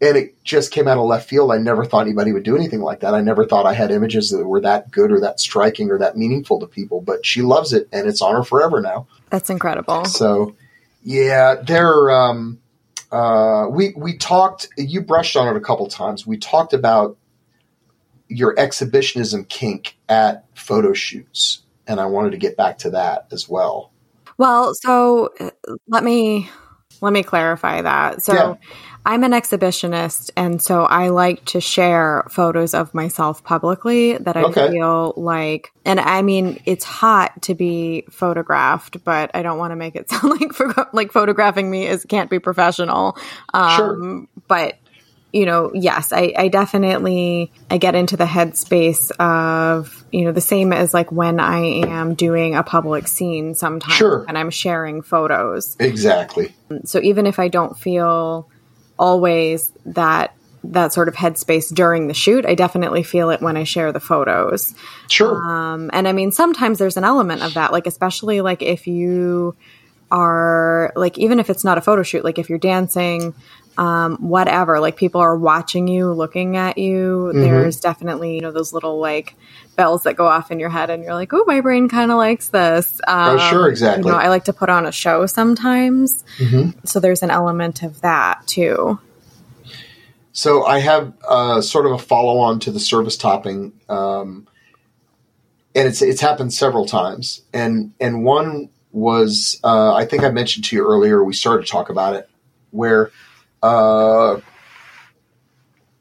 [0.00, 1.52] and it just came out of left field.
[1.52, 3.14] I never thought anybody would do anything like that.
[3.14, 6.16] I never thought I had images that were that good or that striking or that
[6.16, 7.00] meaningful to people.
[7.00, 9.06] But she loves it, and it's on her forever now.
[9.30, 10.04] That's incredible.
[10.06, 10.56] So
[11.04, 12.10] yeah, there.
[12.10, 12.60] Um,
[13.12, 14.68] uh, we we talked.
[14.76, 16.26] You brushed on it a couple times.
[16.26, 17.16] We talked about
[18.26, 23.48] your exhibitionism kink at photo shoots and I wanted to get back to that as
[23.48, 23.90] well.
[24.36, 25.50] Well, so uh,
[25.88, 26.48] let me
[27.00, 28.22] let me clarify that.
[28.22, 28.54] So yeah.
[29.06, 34.42] I'm an exhibitionist and so I like to share photos of myself publicly that I
[34.44, 34.68] okay.
[34.68, 39.76] feel like and I mean it's hot to be photographed, but I don't want to
[39.76, 43.16] make it sound like like photographing me is can't be professional.
[43.54, 44.26] Um, sure.
[44.46, 44.78] but
[45.32, 50.40] you know, yes, I, I definitely I get into the headspace of you know the
[50.40, 54.24] same as like when I am doing a public scene sometimes sure.
[54.26, 55.76] and I'm sharing photos.
[55.78, 56.54] Exactly.
[56.84, 58.48] So even if I don't feel
[58.98, 63.64] always that that sort of headspace during the shoot, I definitely feel it when I
[63.64, 64.74] share the photos.
[65.08, 65.36] Sure.
[65.36, 69.54] Um, and I mean, sometimes there's an element of that, like especially like if you
[70.10, 73.34] are like even if it's not a photo shoot, like if you're dancing
[73.78, 74.80] um, whatever.
[74.80, 77.30] Like people are watching you, looking at you.
[77.32, 77.40] Mm-hmm.
[77.40, 79.34] There's definitely, you know, those little like
[79.76, 82.18] bells that go off in your head, and you're like, oh, my brain kind of
[82.18, 83.00] likes this.
[83.06, 84.04] Um, oh, sure, exactly.
[84.04, 86.24] You know, I like to put on a show sometimes.
[86.38, 86.80] Mm-hmm.
[86.84, 88.98] So there's an element of that too.
[90.32, 93.72] So I have uh, sort of a follow on to the service topping.
[93.88, 94.48] Um,
[95.74, 100.64] and it's it's happened several times, and and one was uh, I think I mentioned
[100.66, 101.22] to you earlier.
[101.22, 102.28] We started to talk about it,
[102.72, 103.12] where
[103.62, 104.40] uh,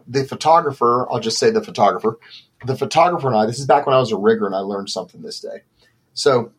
[0.08, 2.18] the photographer, I'll just say the photographer,
[2.66, 4.90] the photographer and I, this is back when I was a rigger and I learned
[4.90, 5.64] something this day.
[6.14, 6.52] So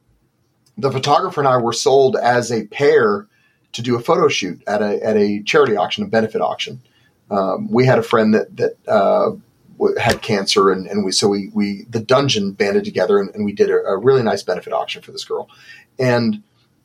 [0.77, 3.27] the photographer and I were sold as a pair
[3.73, 6.81] to do a photo shoot at a at a charity auction, a benefit auction.
[7.31, 9.33] Um, we had a friend that that uh,
[10.01, 13.53] had cancer, and, and we so we we the dungeon banded together and, and we
[13.53, 15.49] did a, a, really nice benefit auction for this girl,
[15.99, 16.43] and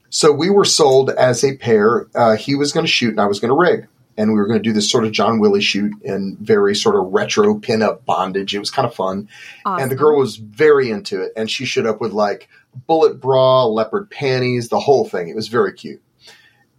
[0.09, 2.07] so we were sold as a pair.
[2.13, 3.87] Uh, he was going to shoot, and I was going to rig,
[4.17, 6.95] and we were going to do this sort of John Willie shoot in very sort
[6.95, 8.55] of retro pinup bondage.
[8.55, 9.29] It was kind of fun,
[9.65, 9.83] awesome.
[9.83, 12.47] and the girl was very into it, and she showed up with like
[12.87, 15.29] bullet bra, leopard panties, the whole thing.
[15.29, 16.01] It was very cute,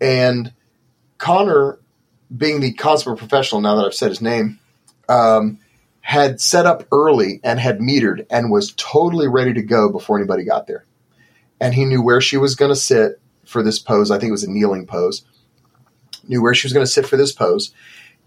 [0.01, 0.53] and
[1.19, 1.79] Connor,
[2.37, 4.59] being the consummate professional, now that I've said his name.
[5.09, 5.59] Um,
[6.05, 10.45] had set up early and had metered and was totally ready to go before anybody
[10.45, 10.85] got there.
[11.59, 14.11] And he knew where she was going to sit for this pose.
[14.11, 15.25] I think it was a kneeling pose.
[16.29, 17.73] Knew where she was going to sit for this pose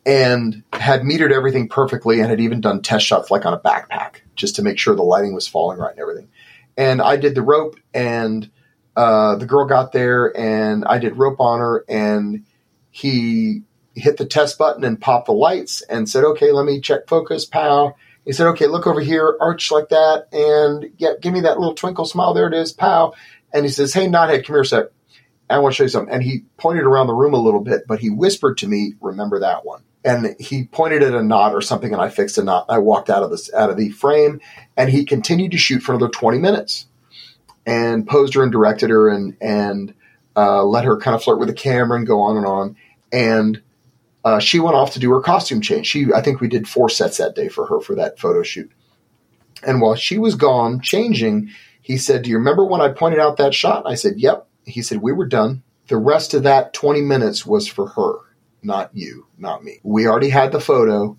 [0.06, 4.22] and had metered everything perfectly and had even done test shots like on a backpack
[4.36, 6.30] just to make sure the lighting was falling right and everything.
[6.78, 8.50] And I did the rope and
[8.96, 12.46] uh, the girl got there and I did rope on her and
[12.90, 13.64] he
[13.96, 17.46] hit the test button and popped the lights and said, okay, let me check focus,
[17.46, 17.96] pow.
[18.24, 21.76] He said, okay, look over here, arch like that, and yeah, give me that little
[21.76, 22.34] twinkle smile.
[22.34, 23.14] There it is, pow.
[23.54, 24.86] And he says, hey, Knothead, come here a sec.
[25.50, 26.14] I want to show you something.
[26.14, 29.40] And he pointed around the room a little bit, but he whispered to me, remember
[29.40, 29.84] that one.
[30.04, 32.66] And he pointed at a knot or something, and I fixed a knot.
[32.70, 34.40] I walked out of this out of the frame,
[34.76, 36.86] and he continued to shoot for another 20 minutes
[37.66, 39.94] and posed her and directed her and and
[40.38, 42.78] uh, let her kind of flirt with the camera and go on and on.
[43.12, 43.62] And
[44.24, 45.88] uh, she went off to do her costume change.
[45.88, 48.72] She, I think we did four sets that day for her for that photo shoot.
[49.64, 51.50] And while she was gone changing,
[51.82, 54.82] he said, "Do you remember when I pointed out that shot?" I said, "Yep." He
[54.82, 55.64] said, "We were done.
[55.88, 58.14] The rest of that 20 minutes was for her,
[58.62, 59.80] not you, not me.
[59.84, 61.18] We already had the photo.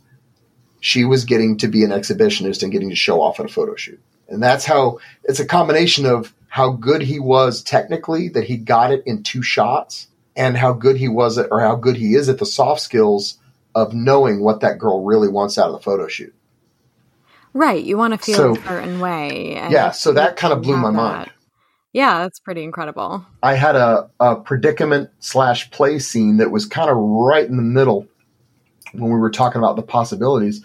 [0.81, 3.75] She was getting to be an exhibitionist and getting to show off at a photo
[3.75, 8.57] shoot." And that's how it's a combination of how good he was technically that he
[8.57, 12.15] got it in two shots and how good he was at, or how good he
[12.15, 13.39] is at the soft skills
[13.75, 16.35] of knowing what that girl really wants out of the photo shoot.
[17.55, 17.83] Right.
[17.83, 19.55] You want to feel so, a certain way.
[19.55, 19.91] yeah.
[19.91, 20.97] So that kind of blew my that.
[20.97, 21.31] mind.
[21.99, 23.27] Yeah, that's pretty incredible.
[23.43, 27.63] I had a, a predicament slash play scene that was kind of right in the
[27.63, 28.07] middle
[28.93, 30.65] when we were talking about the possibilities.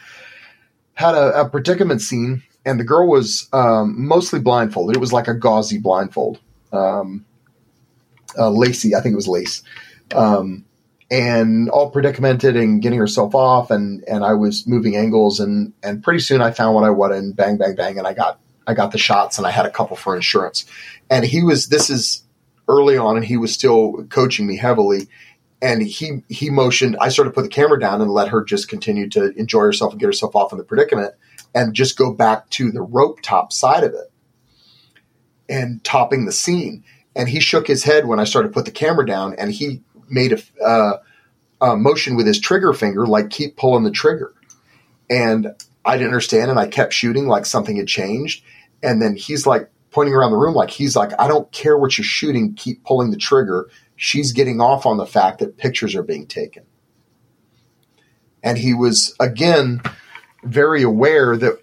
[0.94, 4.96] Had a, a predicament scene, and the girl was um, mostly blindfolded.
[4.96, 6.40] It was like a gauzy blindfold.
[6.72, 7.26] Um,
[8.38, 9.64] uh, Lacey, I think it was Lace,
[10.14, 10.66] um,
[11.10, 16.04] and all predicamented and getting herself off, and and I was moving angles, and and
[16.04, 18.74] pretty soon I found what I wanted, and bang, bang, bang, and I got I
[18.74, 20.66] got the shots, and I had a couple for insurance,
[21.10, 22.24] and he was this is
[22.68, 25.08] early on, and he was still coaching me heavily.
[25.62, 26.98] And he he motioned.
[27.00, 29.94] I sort of put the camera down and let her just continue to enjoy herself
[29.94, 31.14] and get herself off in the predicament,
[31.56, 34.12] and just go back to the rope top side of it
[35.48, 36.84] and topping the scene
[37.16, 39.82] and he shook his head when I started to put the camera down, and he
[40.10, 40.98] made a, uh,
[41.62, 44.34] a motion with his trigger finger, like keep pulling the trigger.
[45.10, 45.54] And
[45.86, 48.44] I didn't understand, and I kept shooting like something had changed.
[48.84, 51.98] And then he's like pointing around the room, like he's like, I don't care what
[51.98, 53.70] you're shooting, keep pulling the trigger.
[53.96, 56.64] She's getting off on the fact that pictures are being taken.
[58.42, 59.82] And he was again
[60.44, 61.60] very aware that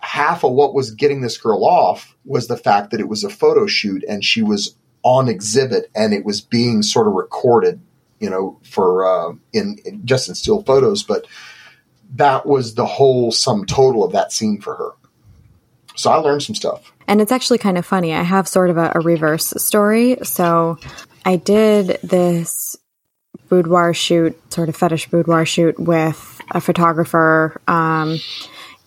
[0.00, 3.30] half of what was getting this girl off was the fact that it was a
[3.30, 7.80] photo shoot and she was on exhibit and it was being sort of recorded,
[8.18, 11.26] you know, for uh, in, in just in still photos, but
[12.14, 14.90] that was the whole sum total of that scene for her.
[15.96, 16.92] So I learned some stuff.
[17.08, 18.14] And it's actually kind of funny.
[18.14, 20.18] I have sort of a, a reverse story.
[20.22, 20.78] So
[21.24, 22.76] I did this
[23.48, 27.60] boudoir shoot, sort of fetish boudoir shoot with a photographer.
[27.66, 28.18] Um,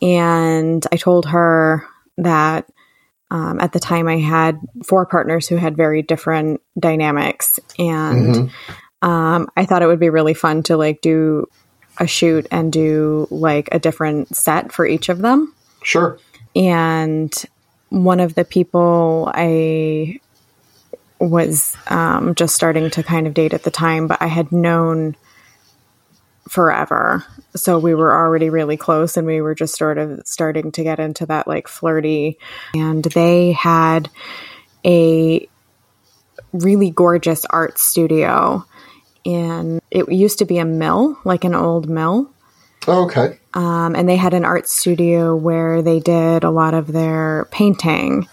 [0.02, 1.86] and I told her
[2.18, 2.70] that
[3.32, 9.08] um, at the time, I had four partners who had very different dynamics, and mm-hmm.
[9.08, 11.48] um, I thought it would be really fun to like do
[12.00, 15.54] a shoot and do like a different set for each of them.
[15.84, 16.18] Sure.
[16.56, 17.34] And
[17.90, 20.20] one of the people I
[21.20, 25.16] was um, just starting to kind of date at the time, but I had known
[26.50, 27.24] forever.
[27.56, 31.00] So we were already really close and we were just sort of starting to get
[31.00, 32.40] into that like flirty.
[32.74, 34.10] And they had
[34.86, 35.48] a
[36.54, 38.66] really gorgeous art studio.
[39.26, 42.32] And it used to be a mill, like an old mill.
[42.88, 43.40] Oh, okay.
[43.54, 48.28] Um, and they had an art studio where they did a lot of their painting.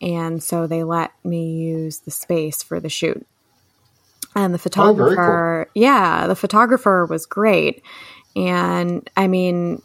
[0.00, 3.26] And so they let me use the space for the shoot
[4.34, 5.82] and the photographer, oh, cool.
[5.82, 7.82] yeah, the photographer was great.
[8.36, 9.82] And I mean,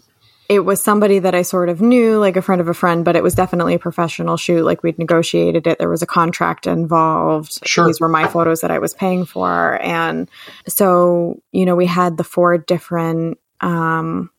[0.48, 3.16] it was somebody that I sort of knew, like a friend of a friend, but
[3.16, 4.64] it was definitely a professional shoot.
[4.64, 5.80] Like we'd negotiated it.
[5.80, 7.68] There was a contract involved.
[7.68, 7.88] Sure.
[7.88, 9.82] These were my photos that I was paying for.
[9.82, 10.30] And
[10.68, 14.30] so, you know, we had the four different, um,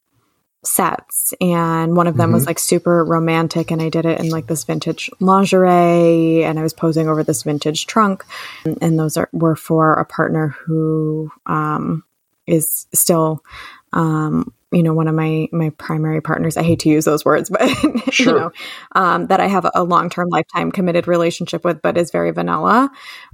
[0.65, 1.33] sets.
[1.41, 2.35] And one of them Mhm.
[2.35, 6.63] was like super romantic and I did it in like this vintage lingerie and I
[6.63, 8.25] was posing over this vintage trunk.
[8.65, 12.03] And, and those are were for a partner who um
[12.49, 13.45] is still
[13.93, 16.57] um you know one of my my primary partners.
[16.57, 17.69] I hate to use those words but
[18.13, 18.35] Sure.
[18.35, 18.51] you know
[18.93, 22.91] um that i have a long-term lifetime committed relationship with but is very vanilla.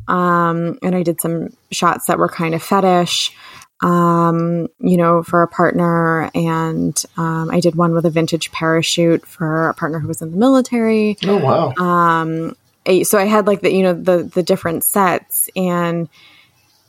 [0.06, 3.34] Um and i did some shots that were kind of fetish
[3.82, 6.30] um you know for a partner.
[6.34, 10.30] And um i did one with a vintage parachute for a partner who was in
[10.30, 11.16] the military.
[11.24, 11.72] Oh wow.
[11.76, 12.56] um
[12.86, 15.50] I- so i had like the you know the the different sets.
[15.56, 16.08] And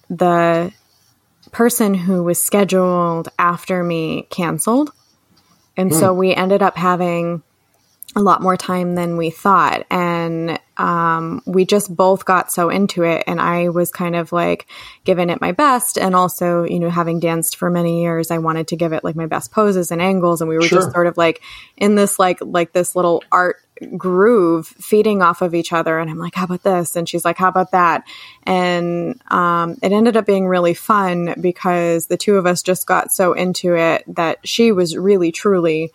[0.10, 0.72] the
[1.52, 4.92] person who was scheduled after me canceled.
[5.78, 7.42] And so we ended up having
[8.16, 9.86] a lot more time than we thought.
[9.90, 14.66] And um, we just both got so into it and i was kind of like
[15.04, 15.98] giving it my best.
[15.98, 19.16] And also you know having danced for many years i wanted to give it like
[19.16, 20.42] my best poses and angles.
[20.42, 20.80] And we were Sure.
[20.80, 21.42] just sort of like
[21.78, 23.58] in this like like this little art
[23.98, 26.00] groove feeding off of each other.
[26.00, 26.96] And i'm like how about this?
[26.96, 28.04] And she's like how about that?
[28.44, 33.12] And um, it ended up being really fun because the two of us just got
[33.12, 35.92] so into it that she was really truly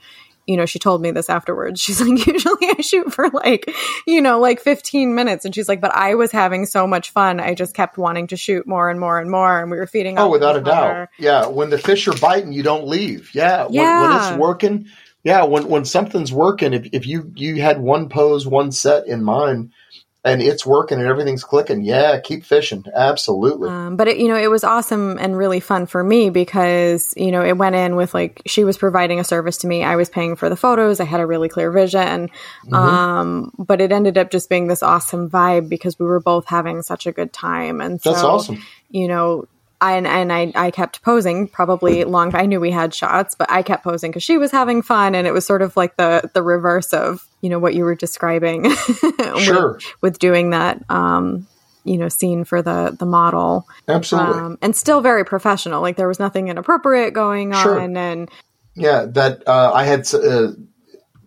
[0.48, 1.80] you know, she told me this afterwards.
[1.88, 3.72] She's like, usually I shoot for like,
[4.06, 5.44] you know, like 15 minutes.
[5.44, 7.38] And she's like, but I was having so much fun.
[7.38, 9.60] I just kept wanting to shoot more and more and more.
[9.60, 11.08] And we were feeding Oh, without a doubt.
[11.18, 13.30] Yeah, when the fish are biting, you don't leave.
[13.34, 14.86] Yeah, when, when it's working.
[15.22, 19.22] Yeah, when when something's working, if if you you had one pose, one set in
[19.22, 19.72] mind,
[20.24, 22.84] and it's working and everything's clicking, yeah, keep fishing.
[22.94, 23.70] Absolutely.
[23.70, 27.30] Um, but it, you know, it was awesome and really fun for me because, you
[27.30, 29.84] know, it went in with like, she was providing a service to me.
[29.84, 30.98] I was paying for the photos.
[30.98, 32.30] I had a really clear vision.
[32.64, 32.74] Mm-hmm.
[32.74, 36.82] Um, but it ended up just being this awesome vibe because we were both having
[36.82, 37.80] such a good time.
[37.80, 38.62] And so, That's awesome.
[38.90, 39.46] you know,
[39.80, 42.34] I, and, and I, I kept posing probably long.
[42.34, 45.24] I knew we had shots, but I kept posing because she was having fun, and
[45.24, 48.62] it was sort of like the the reverse of you know what you were describing.
[49.02, 49.78] with- Sure.
[50.00, 51.46] with, doing that, um,
[51.84, 54.40] you know, scene for the the model, Absolutely.
[54.40, 55.80] um, and still very professional.
[55.80, 57.78] Like there was nothing inappropriate going on, Sure.
[57.78, 58.30] and
[58.74, 60.48] Yeah, that uh, I had, uh,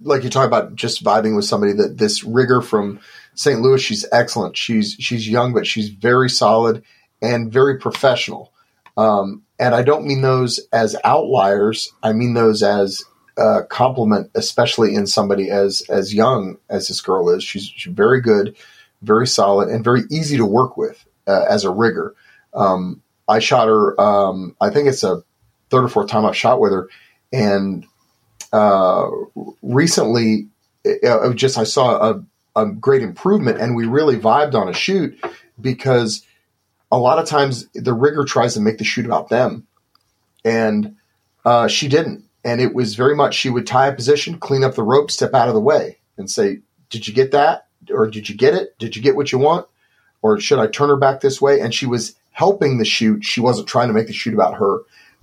[0.02, 1.74] like you talk about, just vibing with somebody.
[1.74, 3.00] That this rigger from
[3.36, 3.62] St.
[3.62, 4.58] Louis, she's excellent.
[4.58, 6.84] She's she's young, but she's very solid
[7.22, 8.52] and very professional.
[8.98, 11.94] Um, and I don't mean those as outliers.
[12.04, 13.04] I mean those as
[13.38, 17.44] a compliment, especially in somebody as as young as this girl is.
[17.44, 18.56] She's she's very good,
[19.02, 22.16] very solid, and very easy to work with uh, as a rigger.
[22.54, 24.00] Um, I shot her.
[24.00, 25.24] Um, I think it's a
[25.70, 26.90] third or fourth time I've shot with her,
[27.32, 27.86] and
[28.52, 29.10] uh,
[29.62, 30.48] recently,
[30.84, 32.26] it, it just I saw a,
[32.56, 35.18] a great improvement, and we really vibed on a shoot
[35.60, 36.26] because
[36.92, 39.66] a lot of times the rigger tries to make the shoot about them,
[40.44, 40.98] and
[41.46, 44.76] uh, she didn't, and it was very much she would tie a position, clean up
[44.76, 47.68] the rope, step out of the way, and say, "Did you get that?
[47.92, 48.78] Or did you get it?
[48.78, 49.68] Did you get what you want?
[50.22, 53.24] Or should I turn her back this way?" And she was helping the shoot.
[53.24, 54.80] She wasn't trying to make the shoot about her.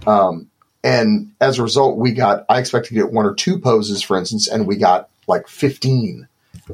[0.07, 0.51] Um,
[0.85, 4.17] and as a result, we got, I expected to get one or two poses, for
[4.17, 6.29] instance, and we got like 15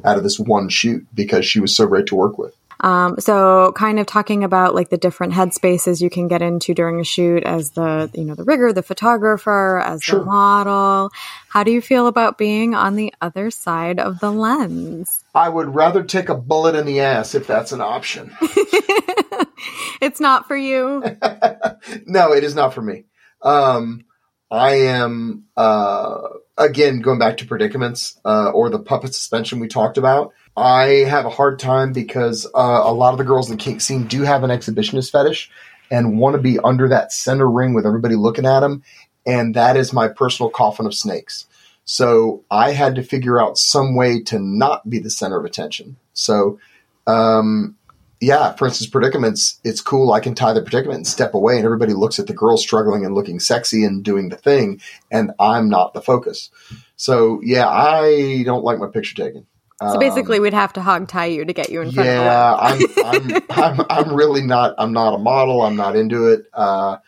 [0.04, 2.54] out of this one shoot because she was so great to work with.
[2.84, 7.00] Um, so kind of talking about like the different headspaces you can get into during
[7.00, 10.18] a shoot as the, you know, the rigger, the photographer, as Sure.
[10.18, 11.10] the model.
[11.48, 15.24] How do you feel about being on the other side of the lens?
[15.34, 18.36] I would rather take a bullet in the ass if that's an option.
[20.00, 21.02] It's not for you.
[22.06, 23.04] no, it is not for me.
[23.40, 24.04] Um,
[24.50, 26.18] I am, uh,
[26.58, 30.32] again, going back to predicaments, uh, or the puppet suspension we talked about.
[30.56, 33.80] I have a hard time because, uh, a lot of the girls in the kink
[33.80, 35.50] scene do have an exhibitionist fetish
[35.90, 38.82] and want to be under that center ring with everybody looking at them.
[39.26, 41.46] And that is my personal coffin of snakes.
[41.84, 45.96] So I had to figure out some way to not be the center of attention.
[46.14, 46.58] So,
[47.06, 47.76] um,
[48.20, 50.12] yeah, for instance, predicaments, it's cool.
[50.12, 53.04] I can tie the predicament and step away, and everybody looks at the girl struggling
[53.04, 54.80] and looking sexy and doing the thing,
[55.10, 56.50] and I'm not the focus.
[56.96, 59.46] So, yeah, I don't like my picture taken.
[59.80, 62.78] So basically, we'd have to hog tie you to get you in front yeah, of
[62.78, 62.94] the lens.
[63.04, 63.42] I'm, I'm,
[63.80, 64.74] I'm, I'm really not.
[64.78, 65.62] I'm not a model.
[65.62, 66.46] I'm not into it.
[66.52, 66.98] Uh,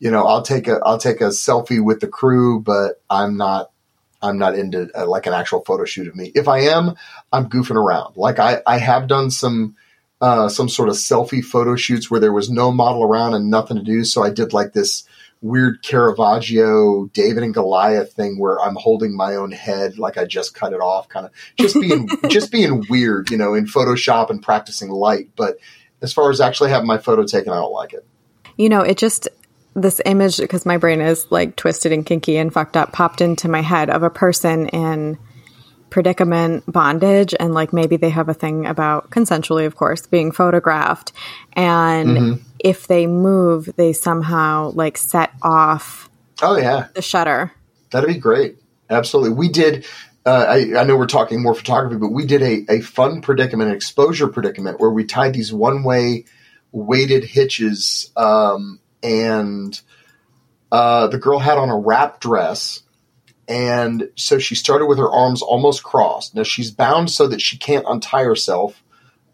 [0.00, 3.70] you know, I'll take a, I'll take a selfie with the crew, but I'm not,
[4.20, 6.32] I'm not into uh, like an actual photo shoot of me.
[6.34, 6.96] If I am,
[7.32, 8.16] I'm goofing around.
[8.16, 9.76] Like I, I have done some,
[10.20, 13.76] uh, some sort of selfie photo shoots where there was no model around and nothing
[13.76, 14.04] to do.
[14.04, 15.04] So I did like this
[15.46, 20.54] weird Caravaggio David and Goliath thing where I'm holding my own head like I just
[20.54, 24.42] cut it off, kind of just being just being weird, you know, in Photoshop and
[24.42, 25.30] practicing light.
[25.36, 25.58] But
[26.02, 28.06] as far as actually having my photo taken, I don't like it.
[28.56, 29.28] You know, it just
[29.74, 33.48] this image because my brain is like twisted and kinky and fucked up popped into
[33.48, 35.18] my head of a person in
[35.90, 41.12] predicament bondage and like maybe they have a thing about consensually of course being photographed
[41.52, 42.42] and mm-hmm.
[42.66, 46.10] If they move they somehow like set off
[46.42, 47.52] oh yeah the shutter
[47.90, 48.56] that'd be great
[48.90, 49.86] absolutely we did
[50.26, 53.70] uh, I, I, know we're talking more photography but we did a, a fun predicament
[53.70, 56.24] an exposure predicament where we tied these one way
[56.72, 59.80] weighted hitches um, and
[60.72, 62.82] uh, the girl had on a wrap dress
[63.48, 66.34] and so she started with her arms almost crossed.
[66.34, 68.82] Now she's bound so that she can't untie herself,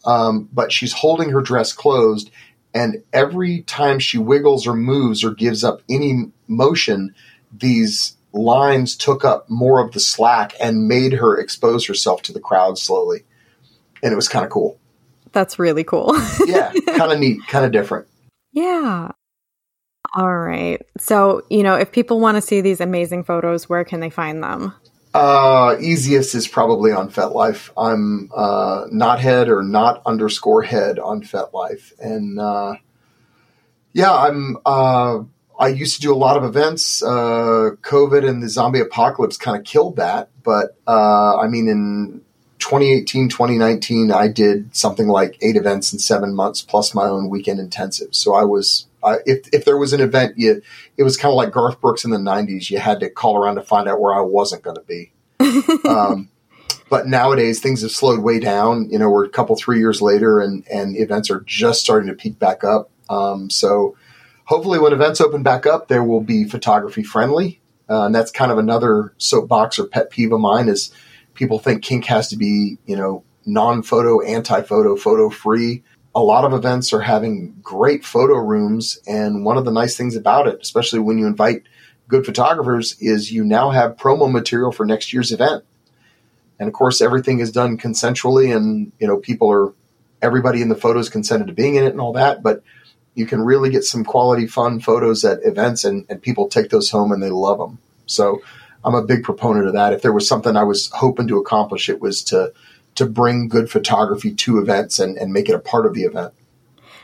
[0.05, 2.31] um, but she's holding her dress closed.
[2.75, 7.15] And every time she wiggles or moves or gives up any motion,
[7.53, 12.41] these lines took up more of the slack and made her expose herself to the
[12.41, 13.25] crowd slowly.
[14.03, 14.79] And it was kind of cool.
[15.33, 16.15] That's really cool.
[16.47, 18.07] yeah, kind of neat, kind of different.
[18.53, 19.11] Yeah.
[20.15, 20.83] All right.
[20.99, 24.43] So, you know, if people want to see these amazing photos, where can they find
[24.43, 24.75] them?
[25.15, 27.71] Uh, easiest is probably on FetLife.
[27.77, 32.75] I'm uh, Knothead or Knot underscore head on FetLife, and uh,
[33.93, 34.57] yeah, I'm.
[34.65, 35.25] Uh,
[35.59, 37.03] I used to do a lot of events.
[37.03, 42.23] Uh, COVID and the zombie apocalypse kind of killed that, but uh, I mean, in
[42.59, 47.61] 2018, 2019, I did something like eight events in seven months plus my own weekend
[47.61, 48.15] intensive.
[48.15, 50.63] So I was uh, if if there was an event, you
[50.97, 52.71] it was kind of like Garth Brooks in the '90s.
[52.71, 55.13] You had to call around to find out where I wasn't going to be.
[55.89, 56.29] um,
[56.89, 58.89] but nowadays things have slowed way down.
[58.91, 62.15] You know, we're a couple three years later, and and events are just starting to
[62.15, 62.91] peak back up.
[63.09, 63.97] Um, so
[64.45, 68.53] hopefully, when events open back up, there will be photography friendly, uh, and that's kind
[68.53, 70.93] of another soapbox or pet peeve of mine is
[71.35, 75.83] people think kink has to be you know non photo, anti photo, photo free
[76.15, 78.99] a lot of events are having great photo rooms.
[79.07, 81.63] And one of the nice things about it, especially when you invite
[82.09, 85.65] good photographers, is you now have promo material for next year's event.
[86.59, 89.73] And of course, everything is done consensually, and you know people are
[90.21, 92.43] everybody in the photos consented to being in it and all that.
[92.43, 92.63] But
[93.15, 96.91] you can really get some quality, fun photos at events, and, and people take those
[96.91, 97.79] home and they love them.
[98.07, 98.43] So
[98.85, 99.93] I'm a big proponent of that.
[99.93, 102.53] If there was something I was hoping to accomplish, it was to
[102.95, 106.33] to bring good photography to events and, and make it a part of the event.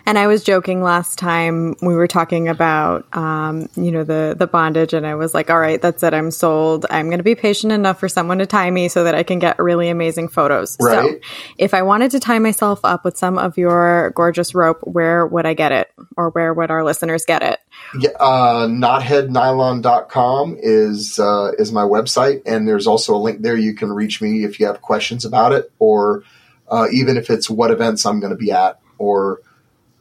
[0.07, 4.47] And I was joking last time we were talking about, um, you know, the the
[4.47, 6.15] bondage, and I was like, "All right, that's it.
[6.15, 6.87] I'm sold.
[6.91, 9.39] I'm going to be patient enough for someone to tie me so that I can
[9.39, 11.23] get really amazing photos." Right.
[11.23, 11.29] So,
[11.59, 15.47] if I wanted to tie myself up with some of your gorgeous rope, where would
[15.47, 17.61] I get it, or where would our listeners get it?
[17.99, 23.57] Yeah, uh, knotheadnylon.com is uh, is my website, and there's also a link there.
[23.57, 26.23] You can reach me if you have questions about it, or
[26.71, 29.41] uh, even if it's what events I'm going to be at, or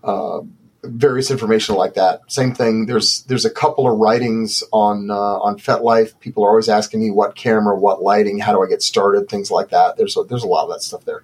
[0.08, 0.42] uh,
[0.84, 2.22] various information like that.
[2.32, 2.86] Same thing.
[2.86, 6.20] There's there's a couple of writings on uh, on FetLife.
[6.20, 9.52] People are always asking me what camera, what lighting, how do I get started, things
[9.52, 9.98] like that.
[9.98, 11.24] There's a, there's a lot of that stuff there.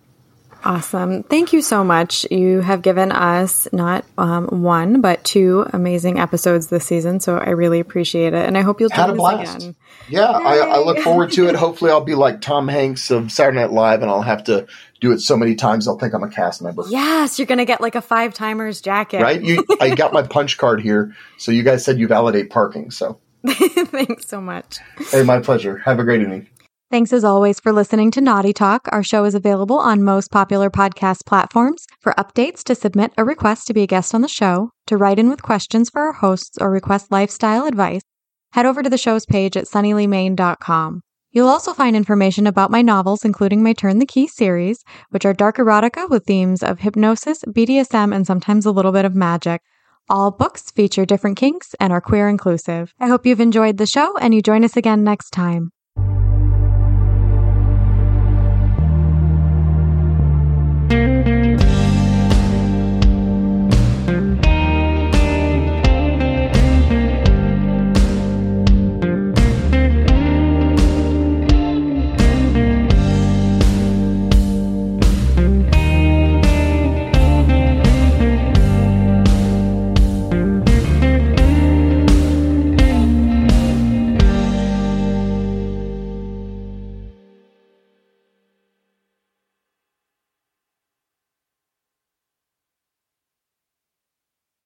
[0.66, 1.24] Awesome.
[1.24, 2.26] Thank you so much.
[2.32, 7.20] You have given us not um, one, but two amazing episodes this season.
[7.20, 8.46] So I really appreciate it.
[8.46, 9.76] And I hope you'll do this again.
[10.08, 11.56] Yeah, I, I, look forward to it.
[11.58, 14.68] Hopefully, I'll be like Tom Hanks of Saturday Night Live and I'll have to
[15.04, 16.84] do it so many times they'll think I'm a cast member.
[16.90, 19.22] Yes, you're going to get like a five timers jacket.
[19.22, 19.42] Right?
[19.42, 21.16] You, I got my punch card here.
[21.38, 22.90] So you guys said you validate parking.
[22.90, 24.80] So thanks so much.
[25.12, 25.78] Hey, my pleasure.
[25.80, 26.48] Have a great evening.
[26.90, 28.88] Thanks as always for listening to Naughty Talk.
[28.92, 31.88] Our show is available on most popular podcast platforms.
[32.00, 35.18] For updates, to submit a request to be a guest on the show, to write
[35.18, 38.04] in with questions for our hosts, or request lifestyle advice,
[38.52, 41.02] head over to the show's page at sunnyleighmayne.com.
[41.34, 45.34] You'll also find information about my novels, including my Turn the Key series, which are
[45.34, 49.62] dark erotica with themes of hypnosis, BDSM, and sometimes a little bit of magic.
[50.08, 52.94] All books feature different kinks and are queer inclusive.
[53.00, 55.72] I hope you've enjoyed the show and you join us again next time.